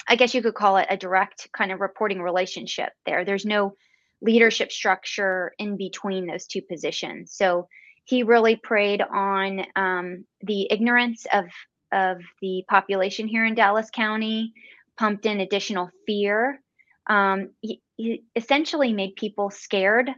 I 0.09 0.17
guess 0.17 0.35
you 0.35 0.43
could 0.43 0.55
call 0.55 0.77
it 0.77 0.87
a 0.91 0.97
direct 0.97 1.49
kind 1.53 1.73
of 1.73 1.81
reporting 1.81 2.21
relationship 2.23 2.93
there. 3.07 3.25
There's 3.25 3.45
no 3.47 3.75
leadership 4.21 4.71
structure 4.73 5.53
in 5.59 5.77
between 5.77 6.27
those 6.27 6.47
two 6.47 6.63
positions. 6.63 7.33
So 7.35 7.69
He 8.05 8.25
really 8.25 8.57
preyed 8.57 9.01
on 9.01 9.65
um, 9.77 10.25
the 10.41 10.67
ignorance 10.71 11.27
of 11.33 11.47
of 11.93 12.19
the 12.41 12.65
population 12.69 13.29
here 13.29 13.45
in 13.45 13.55
Dallas 13.55 13.91
County, 13.91 14.55
pumped 14.97 15.27
in 15.27 15.41
additional 15.41 15.91
fear. 16.07 16.61
Um, 17.07 17.51
he, 17.61 17.81
he 17.97 18.25
essentially 18.35 18.93
made 18.93 19.15
people 19.17 19.51
scared 19.51 20.11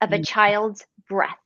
of 0.00 0.12
a 0.12 0.18
Mm. 0.18 0.26
child's 0.26 0.84
breath, 1.08 1.36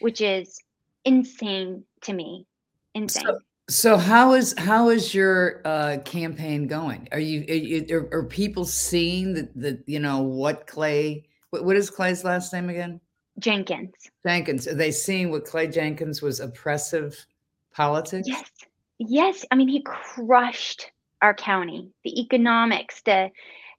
which 0.00 0.20
is 0.20 0.58
insane 1.04 1.84
to 2.02 2.12
me. 2.12 2.46
Insane. 2.94 3.24
So, 3.24 3.38
so 3.68 3.96
how 3.96 4.34
is 4.34 4.54
how 4.58 4.88
is 4.88 5.14
your 5.14 5.60
uh, 5.64 5.98
campaign 6.04 6.66
going? 6.66 7.08
Are 7.12 7.18
you 7.20 7.44
are, 7.48 7.54
you- 7.54 7.86
are, 7.96 8.18
are 8.18 8.24
people 8.24 8.64
seeing 8.64 9.34
that 9.34 9.54
the 9.54 9.82
you 9.86 10.00
know 10.00 10.22
what 10.22 10.66
Clay? 10.66 11.24
What, 11.50 11.64
what 11.64 11.76
is 11.76 11.90
Clay's 11.90 12.24
last 12.24 12.52
name 12.52 12.68
again? 12.68 13.00
Jenkins. 13.38 13.94
Jenkins. 14.26 14.66
Are 14.66 14.74
they 14.74 14.90
seeing 14.90 15.30
what 15.30 15.44
Clay 15.44 15.68
Jenkins 15.68 16.20
was 16.20 16.40
oppressive 16.40 17.24
politics? 17.72 18.26
Yes. 18.28 18.50
Yes. 18.98 19.44
I 19.50 19.54
mean, 19.54 19.68
he 19.68 19.82
crushed 19.82 20.90
our 21.22 21.34
county, 21.34 21.88
the 22.04 22.20
economics, 22.20 23.00
the 23.02 23.30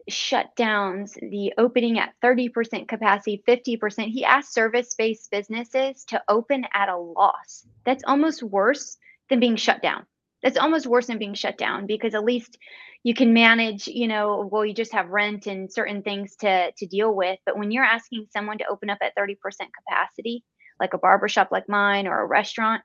shutdowns, 0.09 1.13
the 1.29 1.53
opening 1.57 1.99
at 1.99 2.13
30% 2.23 2.87
capacity, 2.87 3.43
50%. 3.47 4.07
He 4.07 4.25
asked 4.25 4.53
service 4.53 4.93
based 4.95 5.31
businesses 5.31 6.03
to 6.05 6.21
open 6.27 6.65
at 6.73 6.89
a 6.89 6.97
loss. 6.97 7.65
That's 7.85 8.03
almost 8.05 8.43
worse 8.43 8.97
than 9.29 9.39
being 9.39 9.55
shut 9.55 9.81
down. 9.81 10.05
That's 10.43 10.57
almost 10.57 10.87
worse 10.87 11.07
than 11.07 11.17
being 11.17 11.33
shut 11.33 11.57
down 11.57 11.85
because 11.85 12.15
at 12.15 12.23
least 12.23 12.57
you 13.03 13.13
can 13.13 13.33
manage, 13.33 13.87
you 13.87 14.07
know, 14.07 14.49
well, 14.51 14.65
you 14.65 14.73
just 14.73 14.93
have 14.93 15.09
rent 15.09 15.47
and 15.47 15.71
certain 15.71 16.01
things 16.01 16.35
to, 16.37 16.71
to 16.77 16.85
deal 16.85 17.13
with. 17.13 17.39
But 17.45 17.57
when 17.57 17.71
you're 17.71 17.83
asking 17.83 18.27
someone 18.31 18.57
to 18.59 18.67
open 18.69 18.89
up 18.89 18.99
at 19.01 19.15
30% 19.17 19.35
capacity, 19.37 20.43
like 20.79 20.93
a 20.93 20.97
barbershop 20.97 21.49
like 21.51 21.67
mine 21.67 22.07
or 22.07 22.21
a 22.21 22.25
restaurant, 22.25 22.81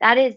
that 0.00 0.18
is 0.18 0.36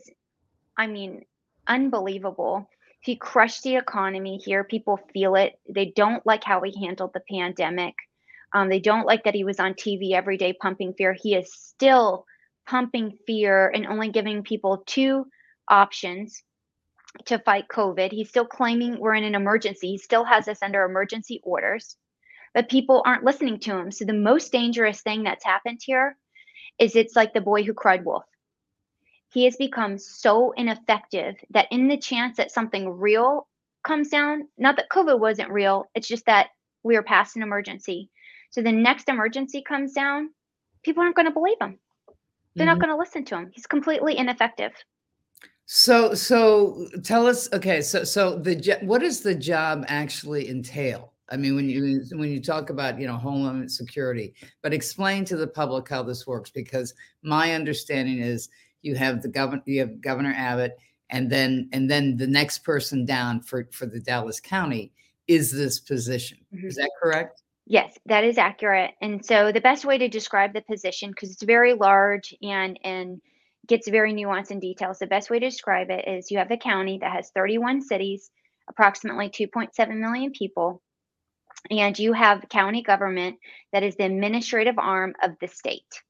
I 0.79 0.87
mean, 0.87 1.25
unbelievable. 1.67 2.69
He 3.01 3.15
crushed 3.15 3.63
the 3.63 3.77
economy 3.77 4.37
here. 4.37 4.63
People 4.63 4.99
feel 5.13 5.35
it. 5.35 5.59
They 5.69 5.93
don't 5.95 6.25
like 6.25 6.43
how 6.43 6.61
he 6.61 6.85
handled 6.85 7.13
the 7.13 7.23
pandemic. 7.29 7.95
Um, 8.53 8.69
they 8.69 8.79
don't 8.79 9.05
like 9.05 9.23
that 9.23 9.35
he 9.35 9.43
was 9.43 9.59
on 9.59 9.73
TV 9.73 10.11
every 10.13 10.37
day 10.37 10.53
pumping 10.53 10.93
fear. 10.93 11.13
He 11.13 11.35
is 11.35 11.53
still 11.53 12.25
pumping 12.67 13.17
fear 13.25 13.69
and 13.69 13.85
only 13.87 14.09
giving 14.11 14.43
people 14.43 14.83
two 14.85 15.27
options 15.69 16.43
to 17.25 17.39
fight 17.39 17.67
COVID. 17.67 18.11
He's 18.11 18.29
still 18.29 18.45
claiming 18.45 18.99
we're 18.99 19.15
in 19.15 19.23
an 19.23 19.35
emergency. 19.35 19.91
He 19.91 19.97
still 19.97 20.23
has 20.25 20.47
us 20.47 20.61
under 20.61 20.83
emergency 20.83 21.41
orders, 21.43 21.95
but 22.53 22.69
people 22.69 23.01
aren't 23.05 23.23
listening 23.23 23.59
to 23.61 23.77
him. 23.77 23.91
So, 23.91 24.05
the 24.05 24.13
most 24.13 24.51
dangerous 24.51 25.01
thing 25.01 25.23
that's 25.23 25.45
happened 25.45 25.79
here 25.83 26.17
is 26.77 26.95
it's 26.95 27.15
like 27.15 27.33
the 27.33 27.41
boy 27.41 27.63
who 27.63 27.73
cried 27.73 28.05
wolf 28.05 28.25
he 29.31 29.45
has 29.45 29.55
become 29.55 29.97
so 29.97 30.51
ineffective 30.57 31.35
that 31.51 31.67
in 31.71 31.87
the 31.87 31.97
chance 31.97 32.37
that 32.37 32.51
something 32.51 32.89
real 32.89 33.47
comes 33.83 34.09
down, 34.09 34.47
not 34.57 34.75
that 34.75 34.89
COVID 34.89 35.19
wasn't 35.19 35.51
real, 35.51 35.85
it's 35.95 36.07
just 36.07 36.25
that 36.25 36.49
we 36.83 36.95
are 36.95 37.03
past 37.03 37.35
an 37.35 37.43
emergency. 37.43 38.09
So 38.49 38.61
the 38.61 38.71
next 38.71 39.07
emergency 39.07 39.61
comes 39.61 39.93
down, 39.93 40.31
people 40.83 41.03
aren't 41.03 41.15
going 41.15 41.27
to 41.27 41.31
believe 41.31 41.57
him. 41.61 41.79
They're 42.55 42.65
Mhm. 42.65 42.71
not 42.71 42.79
going 42.79 42.89
to 42.89 42.97
listen 42.97 43.23
to 43.25 43.37
him. 43.37 43.51
He's 43.53 43.67
completely 43.67 44.17
ineffective. 44.17 44.73
So 45.65 46.15
so 46.15 46.87
tell 47.03 47.27
us. 47.27 47.47
Okay. 47.53 47.81
So 47.81 48.03
so 48.03 48.39
the 48.39 48.79
what 48.81 49.01
does 49.01 49.21
the 49.21 49.35
job 49.35 49.85
actually 49.87 50.49
entail? 50.49 51.13
I 51.29 51.37
mean, 51.37 51.55
when 51.55 51.69
you 51.69 52.03
when 52.13 52.29
you 52.31 52.41
talk 52.41 52.71
about 52.71 52.99
you 52.99 53.05
know 53.05 53.17
homeland 53.17 53.71
security, 53.71 54.33
but 54.63 54.73
explain 54.73 55.25
to 55.25 55.37
the 55.37 55.45
public 55.45 55.87
how 55.87 56.01
this 56.01 56.25
works 56.25 56.49
because 56.49 56.95
my 57.21 57.53
understanding 57.53 58.17
is 58.17 58.49
you 58.81 58.95
have 58.95 59.21
the 59.21 59.27
governor 59.27 59.61
you 59.65 59.79
have 59.79 60.01
Governor 60.01 60.33
Abbott 60.35 60.77
and 61.09 61.29
then 61.29 61.69
and 61.73 61.89
then 61.89 62.17
the 62.17 62.27
next 62.27 62.59
person 62.59 63.05
down 63.05 63.41
for 63.41 63.67
for 63.71 63.85
the 63.85 63.99
Dallas 63.99 64.39
County 64.39 64.91
is 65.27 65.51
this 65.51 65.79
position. 65.79 66.39
Mhm. 66.53 66.65
Is 66.65 66.75
that 66.75 66.91
correct? 67.01 67.43
Yes, 67.65 67.97
that 68.07 68.23
is 68.23 68.39
accurate. 68.39 68.95
And 69.01 69.23
so 69.23 69.51
the 69.51 69.61
best 69.61 69.85
way 69.85 69.97
to 69.99 70.07
describe 70.07 70.53
the 70.53 70.61
position, 70.61 71.11
because 71.11 71.31
it's 71.31 71.43
very 71.43 71.73
large 71.73 72.33
and 72.41 72.79
and 72.83 73.21
gets 73.67 73.87
very 73.87 74.11
nuanced 74.13 74.49
in 74.49 74.59
details, 74.59 74.97
the 74.97 75.05
best 75.05 75.29
way 75.29 75.37
to 75.39 75.47
describe 75.47 75.91
it 75.91 76.07
is 76.07 76.31
you 76.31 76.39
have 76.39 76.49
a 76.49 76.57
county 76.57 76.97
that 76.99 77.11
has 77.11 77.29
31 77.29 77.81
cities, 77.81 78.31
approximately 78.67 79.29
2.7 79.29 79.99
million 79.99 80.31
people, 80.31 80.81
and 81.69 81.99
you 81.99 82.13
have 82.13 82.49
county 82.49 82.81
government 82.81 83.37
that 83.71 83.83
is 83.83 83.95
the 83.95 84.05
administrative 84.05 84.79
arm 84.79 85.13
of 85.21 85.31
the 85.39 85.47
state. 85.47 86.01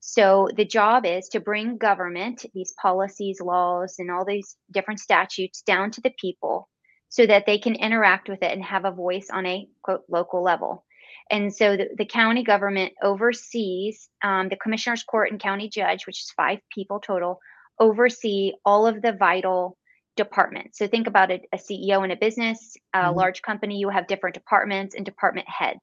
So 0.00 0.48
the 0.56 0.64
job 0.64 1.04
is 1.04 1.28
to 1.30 1.40
bring 1.40 1.76
government, 1.76 2.46
these 2.54 2.72
policies, 2.80 3.40
laws, 3.40 3.96
and 3.98 4.10
all 4.10 4.24
these 4.24 4.56
different 4.70 5.00
statutes 5.00 5.62
down 5.62 5.90
to 5.92 6.00
the 6.00 6.14
people 6.18 6.68
so 7.08 7.26
that 7.26 7.46
they 7.46 7.58
can 7.58 7.74
interact 7.74 8.28
with 8.28 8.42
it 8.42 8.52
and 8.52 8.64
have 8.64 8.84
a 8.84 8.90
voice 8.90 9.28
on 9.30 9.46
a 9.46 9.68
quote 9.82 10.04
local 10.08 10.42
level. 10.42 10.84
And 11.30 11.54
so 11.54 11.76
the, 11.76 11.88
the 11.96 12.04
county 12.06 12.42
government 12.42 12.92
oversees 13.02 14.08
um, 14.22 14.48
the 14.48 14.56
commissioner's 14.56 15.02
court 15.04 15.30
and 15.30 15.40
county 15.40 15.68
judge, 15.68 16.06
which 16.06 16.20
is 16.20 16.30
five 16.36 16.60
people 16.72 17.00
total, 17.00 17.40
oversee 17.78 18.52
all 18.64 18.86
of 18.86 19.02
the 19.02 19.12
vital 19.12 19.76
departments. 20.16 20.78
So 20.78 20.86
think 20.86 21.06
about 21.06 21.30
it, 21.30 21.42
a 21.52 21.56
CEO 21.58 22.04
in 22.04 22.10
a 22.10 22.16
business, 22.16 22.76
a 22.94 23.04
Mhm. 23.04 23.16
large 23.16 23.42
company, 23.42 23.78
you 23.78 23.88
have 23.88 24.06
different 24.06 24.34
departments 24.34 24.94
and 24.94 25.04
department 25.04 25.48
heads. 25.48 25.80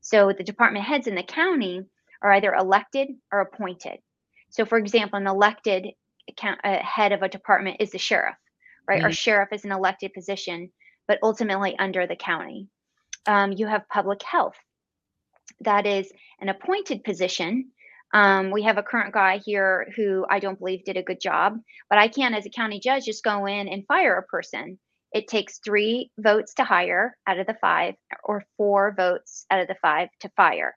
So 0.00 0.32
the 0.32 0.44
department 0.44 0.84
heads 0.84 1.06
in 1.06 1.14
the 1.14 1.22
county 1.22 1.84
are 2.22 2.32
either 2.32 2.54
elected 2.54 3.08
or 3.32 3.40
appointed. 3.40 3.98
So 4.50 4.64
for 4.64 4.78
example, 4.78 5.18
an 5.18 5.26
elected 5.26 5.88
account, 6.28 6.60
uh, 6.64 6.78
head 6.78 7.12
of 7.12 7.22
a 7.22 7.28
department 7.28 7.76
is 7.80 7.90
the 7.90 7.98
sheriff, 7.98 8.36
right? 8.88 9.02
Our 9.02 9.10
Mhm. 9.10 9.18
sheriff 9.18 9.52
is 9.52 9.64
an 9.64 9.72
elected 9.72 10.12
position, 10.12 10.72
but 11.06 11.18
ultimately 11.22 11.78
under 11.78 12.06
the 12.06 12.16
county. 12.16 12.68
Um, 13.26 13.52
you 13.52 13.66
have 13.66 13.88
public 13.88 14.22
health 14.22 14.56
that 15.60 15.86
is 15.86 16.12
an 16.40 16.48
appointed 16.48 17.04
position. 17.04 17.72
Um, 18.12 18.50
we 18.50 18.62
have 18.62 18.78
a 18.78 18.82
current 18.82 19.12
guy 19.12 19.38
here 19.38 19.92
who 19.96 20.26
I 20.28 20.38
don't 20.38 20.58
believe 20.58 20.84
did 20.84 20.96
a 20.96 21.02
good 21.02 21.20
job, 21.20 21.58
but 21.90 21.98
I 21.98 22.08
can, 22.08 22.34
as 22.34 22.46
a 22.46 22.50
county 22.50 22.80
judge, 22.80 23.04
just 23.04 23.24
go 23.24 23.46
in 23.46 23.68
and 23.68 23.86
fire 23.86 24.16
a 24.16 24.22
person. 24.22 24.78
It 25.12 25.28
takes 25.28 25.58
three 25.58 26.10
votes 26.18 26.54
to 26.54 26.64
hire 26.64 27.16
out 27.26 27.38
of 27.38 27.46
the 27.46 27.56
five, 27.60 27.94
or 28.22 28.44
four 28.56 28.94
votes 28.96 29.46
out 29.50 29.60
of 29.60 29.68
the 29.68 29.76
five 29.82 30.08
to 30.20 30.28
fire. 30.30 30.76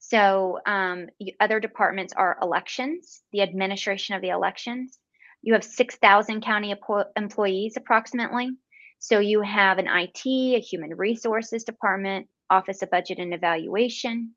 So, 0.00 0.58
um, 0.66 1.06
other 1.38 1.60
departments 1.60 2.12
are 2.14 2.38
elections, 2.42 3.22
the 3.32 3.42
administration 3.42 4.16
of 4.16 4.22
the 4.22 4.30
elections. 4.30 4.98
You 5.42 5.52
have 5.52 5.64
6,000 5.64 6.42
county 6.42 6.74
employees 7.16 7.76
approximately. 7.76 8.50
So, 8.98 9.20
you 9.20 9.42
have 9.42 9.78
an 9.78 9.86
IT, 9.88 10.26
a 10.26 10.60
human 10.60 10.96
resources 10.96 11.64
department, 11.64 12.28
Office 12.48 12.82
of 12.82 12.90
Budget 12.90 13.18
and 13.18 13.32
Evaluation, 13.32 14.34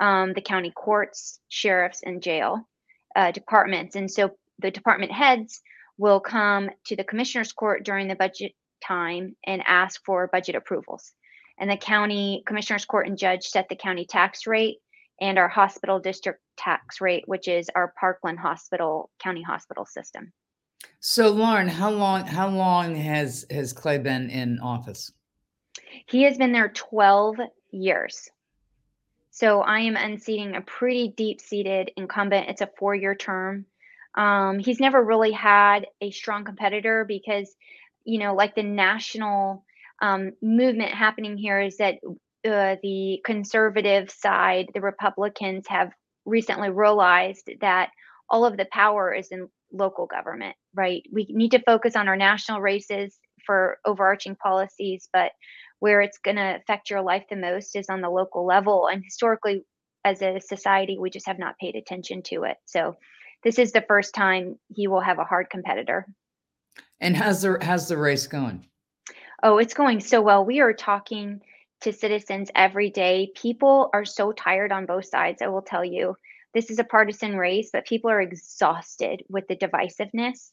um, 0.00 0.32
the 0.32 0.40
county 0.40 0.70
courts, 0.70 1.40
sheriffs, 1.48 2.00
and 2.04 2.22
jail 2.22 2.66
uh, 3.14 3.30
departments. 3.30 3.96
And 3.96 4.10
so 4.10 4.30
the 4.58 4.70
department 4.70 5.12
heads 5.12 5.60
will 5.98 6.20
come 6.20 6.70
to 6.86 6.96
the 6.96 7.04
commissioner's 7.04 7.52
court 7.52 7.84
during 7.84 8.08
the 8.08 8.16
budget 8.16 8.52
time 8.84 9.36
and 9.46 9.62
ask 9.66 10.00
for 10.04 10.28
budget 10.28 10.56
approvals. 10.56 11.12
And 11.58 11.70
the 11.70 11.76
county 11.76 12.42
commissioner's 12.46 12.84
court 12.84 13.06
and 13.06 13.16
judge 13.16 13.44
set 13.44 13.68
the 13.68 13.76
county 13.76 14.06
tax 14.06 14.46
rate 14.46 14.78
and 15.20 15.38
our 15.38 15.48
hospital 15.48 15.98
district 15.98 16.40
tax 16.56 17.00
rate, 17.00 17.24
which 17.26 17.48
is 17.48 17.70
our 17.74 17.94
Parkland 17.98 18.38
Hospital 18.38 19.10
County 19.18 19.42
Hospital 19.42 19.86
system. 19.86 20.32
So 21.00 21.30
Lauren, 21.30 21.68
how 21.68 21.90
long 21.90 22.26
how 22.26 22.48
long 22.48 22.94
has 22.96 23.46
has 23.50 23.72
Clay 23.72 23.98
been 23.98 24.30
in 24.30 24.58
office? 24.60 25.12
He 26.06 26.22
has 26.22 26.36
been 26.36 26.52
there 26.52 26.68
12 26.68 27.36
years. 27.70 28.30
So 29.30 29.62
I 29.62 29.80
am 29.80 29.96
unseating 29.96 30.54
a 30.54 30.60
pretty 30.60 31.08
deep 31.08 31.40
seated 31.40 31.90
incumbent. 31.96 32.48
It's 32.48 32.60
a 32.60 32.70
four 32.78 32.94
year 32.94 33.14
term. 33.14 33.66
Um, 34.14 34.60
he's 34.60 34.78
never 34.78 35.02
really 35.02 35.32
had 35.32 35.88
a 36.00 36.12
strong 36.12 36.44
competitor 36.44 37.04
because, 37.04 37.54
you 38.04 38.20
know, 38.20 38.34
like 38.34 38.54
the 38.54 38.62
national 38.62 39.64
um, 40.00 40.32
movement 40.40 40.92
happening 40.92 41.36
here 41.36 41.60
is 41.60 41.78
that 41.78 41.96
uh, 42.44 42.76
the 42.82 43.20
conservative 43.24 44.10
side, 44.10 44.70
the 44.74 44.80
Republicans, 44.80 45.66
have 45.68 45.92
recently 46.24 46.70
realized 46.70 47.50
that 47.60 47.90
all 48.28 48.44
of 48.44 48.56
the 48.56 48.66
power 48.72 49.12
is 49.12 49.28
in 49.28 49.48
local 49.72 50.06
government, 50.06 50.56
right? 50.74 51.02
We 51.12 51.26
need 51.30 51.50
to 51.52 51.62
focus 51.62 51.96
on 51.96 52.08
our 52.08 52.16
national 52.16 52.60
races 52.60 53.18
for 53.44 53.78
overarching 53.84 54.36
policies, 54.36 55.08
but 55.12 55.32
where 55.80 56.00
it's 56.00 56.18
going 56.18 56.36
to 56.36 56.56
affect 56.56 56.90
your 56.90 57.02
life 57.02 57.24
the 57.28 57.36
most 57.36 57.76
is 57.76 57.88
on 57.90 58.00
the 58.00 58.08
local 58.08 58.46
level. 58.46 58.88
And 58.88 59.04
historically, 59.04 59.64
as 60.04 60.22
a 60.22 60.40
society, 60.40 60.98
we 60.98 61.10
just 61.10 61.26
have 61.26 61.38
not 61.38 61.58
paid 61.58 61.76
attention 61.76 62.22
to 62.24 62.44
it. 62.44 62.56
So, 62.66 62.96
this 63.42 63.58
is 63.58 63.72
the 63.72 63.84
first 63.86 64.14
time 64.14 64.58
he 64.74 64.86
will 64.86 65.02
have 65.02 65.18
a 65.18 65.24
hard 65.24 65.50
competitor. 65.50 66.06
And 67.00 67.14
how's 67.14 67.42
the 67.42 67.58
how's 67.60 67.88
the 67.88 67.98
race 67.98 68.26
going? 68.26 68.66
Oh, 69.42 69.58
it's 69.58 69.74
going 69.74 70.00
so 70.00 70.22
well. 70.22 70.44
We 70.44 70.60
are 70.60 70.72
talking 70.72 71.42
to 71.84 71.92
citizens 71.92 72.50
every 72.54 72.90
day. 72.90 73.30
People 73.34 73.90
are 73.92 74.04
so 74.04 74.32
tired 74.32 74.72
on 74.72 74.86
both 74.86 75.06
sides, 75.06 75.40
I 75.42 75.48
will 75.48 75.62
tell 75.62 75.84
you. 75.84 76.16
this 76.52 76.70
is 76.70 76.78
a 76.78 76.84
partisan 76.84 77.36
race, 77.36 77.70
but 77.72 77.84
people 77.86 78.10
are 78.10 78.20
exhausted 78.20 79.24
with 79.28 79.46
the 79.48 79.56
divisiveness 79.56 80.50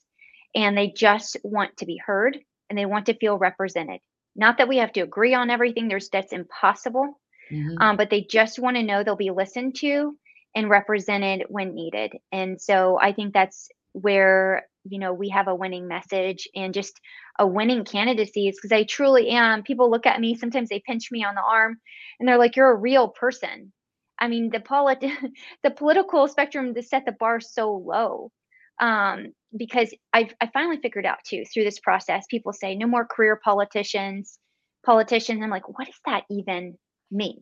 and 0.55 0.75
they 0.75 0.89
just 0.89 1.37
want 1.43 1.77
to 1.77 1.85
be 1.85 1.97
heard 1.97 2.39
and 2.69 2.77
they 2.77 2.85
want 2.85 3.05
to 3.05 3.13
feel 3.13 3.37
represented. 3.37 3.99
Not 4.35 4.57
that 4.57 4.67
we 4.67 4.77
have 4.77 4.93
to 4.93 5.01
agree 5.01 5.33
on 5.33 5.49
everything, 5.49 5.87
there's 5.87 6.09
that's 6.09 6.33
impossible. 6.33 7.19
Mm-hmm. 7.51 7.81
Um, 7.81 7.97
but 7.97 8.09
they 8.09 8.21
just 8.21 8.59
want 8.59 8.77
to 8.77 8.83
know 8.83 9.03
they'll 9.03 9.15
be 9.15 9.29
listened 9.29 9.75
to 9.77 10.17
and 10.55 10.69
represented 10.69 11.45
when 11.49 11.75
needed. 11.75 12.13
And 12.31 12.59
so 12.61 12.97
I 12.99 13.13
think 13.13 13.33
that's 13.33 13.69
where 13.93 14.67
you 14.83 14.99
know 14.99 15.13
we 15.13 15.29
have 15.29 15.47
a 15.47 15.55
winning 15.55 15.87
message 15.87 16.47
and 16.55 16.73
just 16.73 16.99
a 17.39 17.47
winning 17.47 17.85
candidacy 17.85 18.47
is 18.47 18.57
because 18.57 18.71
I 18.71 18.83
truly 18.83 19.29
am. 19.29 19.63
People 19.63 19.89
look 19.91 20.05
at 20.05 20.19
me, 20.19 20.35
sometimes 20.35 20.69
they 20.69 20.81
pinch 20.85 21.11
me 21.11 21.23
on 21.23 21.35
the 21.35 21.41
arm 21.41 21.77
and 22.19 22.27
they're 22.27 22.37
like, 22.37 22.55
You're 22.55 22.71
a 22.71 22.75
real 22.75 23.07
person. 23.09 23.71
I 24.19 24.27
mean, 24.27 24.49
the 24.51 24.59
polit- 24.59 25.03
the 25.63 25.71
political 25.71 26.27
spectrum 26.27 26.73
to 26.75 26.83
set 26.83 27.05
the 27.05 27.11
bar 27.11 27.39
so 27.39 27.73
low. 27.73 28.31
Um, 28.79 29.33
because 29.55 29.93
I've 30.13 30.33
I 30.41 30.47
finally 30.47 30.77
figured 30.81 31.05
out 31.05 31.19
too 31.25 31.43
through 31.45 31.65
this 31.65 31.79
process, 31.79 32.25
people 32.29 32.53
say 32.53 32.75
no 32.75 32.87
more 32.87 33.05
career 33.05 33.39
politicians, 33.43 34.39
politicians. 34.85 35.41
I'm 35.43 35.49
like, 35.49 35.67
what 35.67 35.85
does 35.87 35.99
that 36.05 36.23
even 36.29 36.77
mean? 37.11 37.41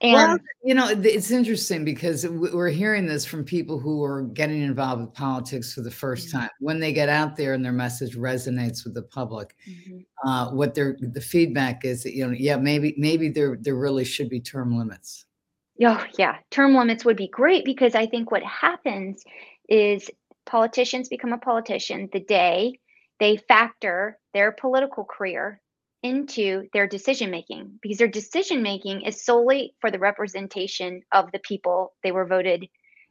And 0.00 0.12
well, 0.12 0.38
you 0.62 0.74
know, 0.74 0.88
it's 0.88 1.30
interesting 1.30 1.84
because 1.84 2.26
we're 2.26 2.68
hearing 2.68 3.06
this 3.06 3.24
from 3.24 3.44
people 3.44 3.78
who 3.78 4.04
are 4.04 4.22
getting 4.22 4.62
involved 4.62 5.02
with 5.02 5.14
politics 5.14 5.74
for 5.74 5.80
the 5.80 5.90
1st 5.90 6.28
mm-hmm. 6.28 6.38
time. 6.38 6.50
When 6.60 6.78
they 6.78 6.92
get 6.92 7.08
out 7.08 7.36
there 7.36 7.54
and 7.54 7.64
their 7.64 7.72
message 7.72 8.16
resonates 8.16 8.84
with 8.84 8.94
the 8.94 9.02
public, 9.02 9.56
mm-hmm. 9.68 10.28
uh, 10.28 10.52
what 10.52 10.74
their 10.74 10.96
the 11.00 11.20
feedback 11.20 11.84
is 11.84 12.02
that 12.04 12.14
you 12.14 12.26
know, 12.26 12.34
yeah, 12.36 12.56
maybe 12.56 12.94
maybe 12.96 13.28
there 13.28 13.56
there 13.60 13.76
really 13.76 14.04
should 14.04 14.28
be 14.28 14.40
term 14.40 14.76
limits. 14.78 15.26
Oh 15.82 16.04
yeah, 16.18 16.36
term 16.50 16.74
limits 16.74 17.04
would 17.04 17.16
be 17.16 17.28
great 17.28 17.64
because 17.64 17.94
I 17.94 18.06
think 18.06 18.30
what 18.30 18.42
happens 18.42 19.24
is 19.68 20.10
politicians 20.46 21.08
become 21.08 21.32
a 21.32 21.38
politician 21.38 22.08
the 22.12 22.20
day 22.20 22.78
they 23.20 23.36
factor 23.36 24.18
their 24.32 24.52
political 24.52 25.04
career 25.04 25.60
into 26.02 26.68
their 26.72 26.86
decision 26.86 27.30
making 27.30 27.78
because 27.82 27.98
their 27.98 28.08
decision 28.08 28.62
making 28.62 29.02
is 29.02 29.24
solely 29.24 29.74
for 29.80 29.90
the 29.90 29.98
representation 29.98 31.02
of 31.12 31.30
the 31.32 31.40
people 31.40 31.92
they 32.02 32.12
were 32.12 32.26
voted 32.26 32.66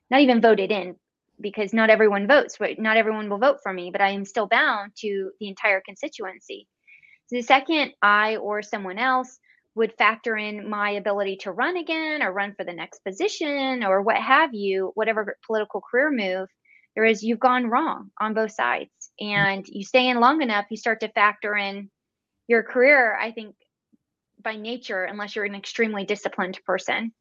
not 0.10 0.22
even 0.22 0.41
voted 0.41 0.72
in 0.72 0.96
because 1.39 1.74
not 1.74 1.89
everyone 1.89 2.27
votes 2.27 2.56
but 2.58 2.79
not 2.79 2.98
everyone 2.98 3.29
will 3.29 3.39
vote 3.39 3.58
for 3.62 3.74
me 3.74 3.91
but 3.91 4.01
i 4.01 4.10
am 4.10 4.24
still 4.24 4.48
bound 4.48 4.91
to 4.98 5.32
the 5.39 5.48
entire 5.48 5.82
constituency. 5.86 6.67
So 7.27 7.36
the 7.36 7.41
second 7.41 7.94
i 8.01 8.38
or 8.38 8.62
someone 8.62 8.98
else 8.98 9.38
would 9.75 9.94
factor 9.98 10.38
in 10.38 10.70
my 10.70 10.91
ability 10.91 11.38
to 11.38 11.51
run 11.51 11.77
again 11.77 12.24
or 12.24 12.32
run 12.32 12.56
for 12.56 12.63
the 12.63 12.74
next 12.74 13.03
position 13.03 13.84
or 13.84 14.01
what 14.01 14.17
have 14.17 14.53
you 14.53 14.91
whatever 14.96 15.38
political 15.46 15.82
career 15.82 16.10
move 16.10 16.48
there 16.96 17.06
is 17.06 17.22
you've 17.22 17.39
gone 17.39 17.67
wrong 17.67 18.10
on 18.20 18.34
both 18.34 18.51
sides. 18.51 18.89
Mm. 19.22 19.32
And 19.34 19.67
you 19.67 19.84
stay 19.84 20.08
in 20.10 20.20
long 20.20 20.41
enough 20.41 20.65
you 20.72 20.77
start 20.77 21.01
to 21.01 21.10
factor 21.10 21.56
in 21.56 21.91
your 22.48 22.63
career, 22.63 23.18
I 23.20 23.32
think 23.32 23.56
by 24.42 24.56
nature, 24.56 25.04
unless 25.04 25.36
you're 25.36 25.46
an 25.46 25.56
extremely 25.56 26.06
disciplined 26.06 26.60
person. 26.66 27.12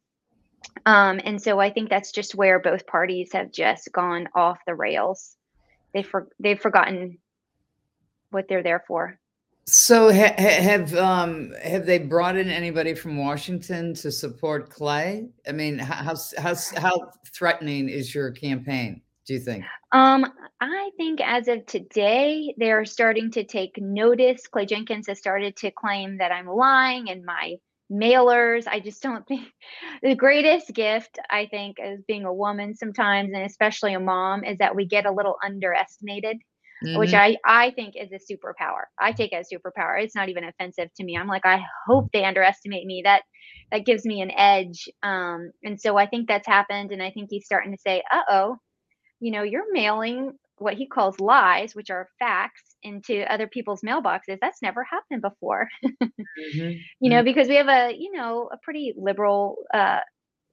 Um, 0.85 1.19
and 1.23 1.41
so 1.41 1.59
I 1.59 1.69
think 1.69 1.89
that's 1.89 2.11
just 2.11 2.35
where 2.35 2.59
both 2.59 2.87
parties 2.87 3.31
have 3.33 3.51
just 3.51 3.91
gone 3.91 4.27
off 4.33 4.59
the 4.65 4.75
rails. 4.75 5.35
They've 5.93 6.07
for, 6.07 6.29
they've 6.39 6.59
forgotten 6.59 7.17
what 8.31 8.47
they're 8.47 8.63
there 8.63 8.83
for. 8.87 9.19
So 9.65 10.13
ha- 10.13 10.35
have 10.37 10.95
um, 10.95 11.53
have 11.61 11.85
they 11.85 11.99
brought 11.99 12.37
in 12.37 12.49
anybody 12.49 12.93
from 12.93 13.17
Washington 13.17 13.93
to 13.95 14.11
support 14.11 14.69
Clay? 14.69 15.27
I 15.45 15.51
mean, 15.51 15.77
how 15.77 16.15
how 16.37 16.55
how 16.77 17.11
threatening 17.33 17.89
is 17.89 18.15
your 18.15 18.31
campaign? 18.31 19.01
Do 19.27 19.33
you 19.33 19.39
think? 19.41 19.65
Um, 19.91 20.25
I 20.61 20.89
think 20.97 21.19
as 21.21 21.49
of 21.49 21.65
today, 21.65 22.55
they're 22.57 22.85
starting 22.85 23.29
to 23.31 23.43
take 23.43 23.77
notice. 23.77 24.47
Clay 24.47 24.65
Jenkins 24.65 25.07
has 25.07 25.19
started 25.19 25.57
to 25.57 25.71
claim 25.71 26.17
that 26.19 26.31
I'm 26.31 26.47
lying 26.47 27.09
and 27.09 27.25
my 27.25 27.55
mailers. 27.91 28.67
I 28.67 28.79
just 28.79 29.03
don't 29.03 29.27
think 29.27 29.47
the 30.01 30.15
greatest 30.15 30.73
gift, 30.73 31.19
I 31.29 31.47
think, 31.47 31.77
as 31.79 31.99
being 32.07 32.23
a 32.23 32.33
woman 32.33 32.73
sometimes, 32.73 33.31
and 33.33 33.43
especially 33.43 33.93
a 33.93 33.99
mom, 33.99 34.45
is 34.45 34.57
that 34.59 34.75
we 34.75 34.85
get 34.85 35.05
a 35.05 35.11
little 35.11 35.35
underestimated. 35.45 36.37
Mm-hmm. 36.85 36.99
Which 36.99 37.15
I, 37.15 37.37
I 37.43 37.71
think 37.71 37.95
is 37.95 38.11
a 38.11 38.31
superpower. 38.31 38.83
I 38.99 39.11
take 39.11 39.33
as 39.33 39.47
superpower. 39.51 39.99
It's 39.99 40.13
not 40.13 40.29
even 40.29 40.43
offensive 40.43 40.89
to 40.97 41.03
me. 41.03 41.17
I'm 41.17 41.25
like, 41.25 41.43
I 41.43 41.65
hope 41.87 42.11
they 42.13 42.23
underestimate 42.23 42.85
me. 42.85 43.01
That 43.03 43.23
that 43.71 43.83
gives 43.83 44.05
me 44.05 44.21
an 44.21 44.29
edge. 44.29 44.87
Um, 45.01 45.49
and 45.63 45.81
so 45.81 45.97
I 45.97 46.05
think 46.05 46.27
that's 46.27 46.45
happened. 46.45 46.91
And 46.91 47.01
I 47.01 47.09
think 47.09 47.29
he's 47.31 47.45
starting 47.45 47.71
to 47.71 47.81
say, 47.81 48.03
uh 48.11 48.21
oh, 48.29 48.57
you 49.19 49.31
know, 49.31 49.43
you're 49.43 49.71
mailing 49.71 50.33
what 50.59 50.73
he 50.73 50.87
calls 50.87 51.19
lies, 51.19 51.75
which 51.75 51.89
are 51.89 52.09
facts, 52.19 52.75
into 52.83 53.31
other 53.31 53.47
people's 53.47 53.81
mailboxes. 53.81 54.37
That's 54.41 54.61
never 54.61 54.83
happened 54.83 55.21
before. 55.21 55.67
mm-hmm. 55.85 56.71
You 56.99 57.09
know, 57.09 57.17
mm-hmm. 57.17 57.25
because 57.25 57.47
we 57.47 57.55
have 57.55 57.67
a, 57.67 57.93
you 57.95 58.11
know, 58.13 58.49
a 58.51 58.57
pretty 58.63 58.93
liberal 58.97 59.57
uh, 59.73 59.99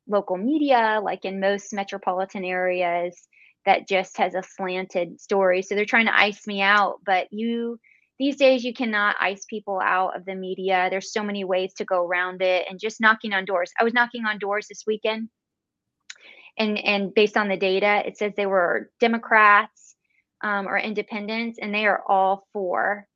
local 0.08 0.36
media, 0.36 1.00
like 1.02 1.24
in 1.24 1.40
most 1.40 1.72
metropolitan 1.72 2.44
areas, 2.44 3.28
that 3.66 3.88
just 3.88 4.16
has 4.18 4.34
a 4.34 4.42
slanted 4.42 5.20
story. 5.20 5.62
So 5.62 5.74
they're 5.74 5.84
trying 5.86 6.06
to 6.06 6.18
ice 6.18 6.46
me 6.46 6.60
out. 6.60 7.00
But 7.04 7.28
you, 7.30 7.78
these 8.18 8.36
days, 8.36 8.64
you 8.64 8.74
cannot 8.74 9.16
ice 9.20 9.44
people 9.48 9.80
out 9.82 10.16
of 10.16 10.24
the 10.24 10.34
media. 10.34 10.88
There's 10.90 11.12
so 11.12 11.22
many 11.22 11.44
ways 11.44 11.72
to 11.74 11.84
go 11.84 12.04
around 12.04 12.42
it 12.42 12.66
and 12.68 12.78
just 12.78 13.00
knocking 13.00 13.32
on 13.32 13.44
doors. 13.44 13.72
I 13.80 13.84
was 13.84 13.94
knocking 13.94 14.24
on 14.26 14.38
doors 14.38 14.66
this 14.68 14.84
weekend 14.86 15.28
and 16.56 16.78
and 16.78 17.14
based 17.14 17.36
on 17.36 17.48
the 17.48 17.56
data, 17.56 18.02
it 18.06 18.16
says 18.16 18.32
they 18.36 18.46
were 18.46 18.90
Democrats 19.00 19.96
um, 20.42 20.68
or 20.68 20.78
independents, 20.78 21.58
and 21.60 21.74
they 21.74 21.86
are 21.86 22.02
all 22.06 22.46
for 22.52 23.06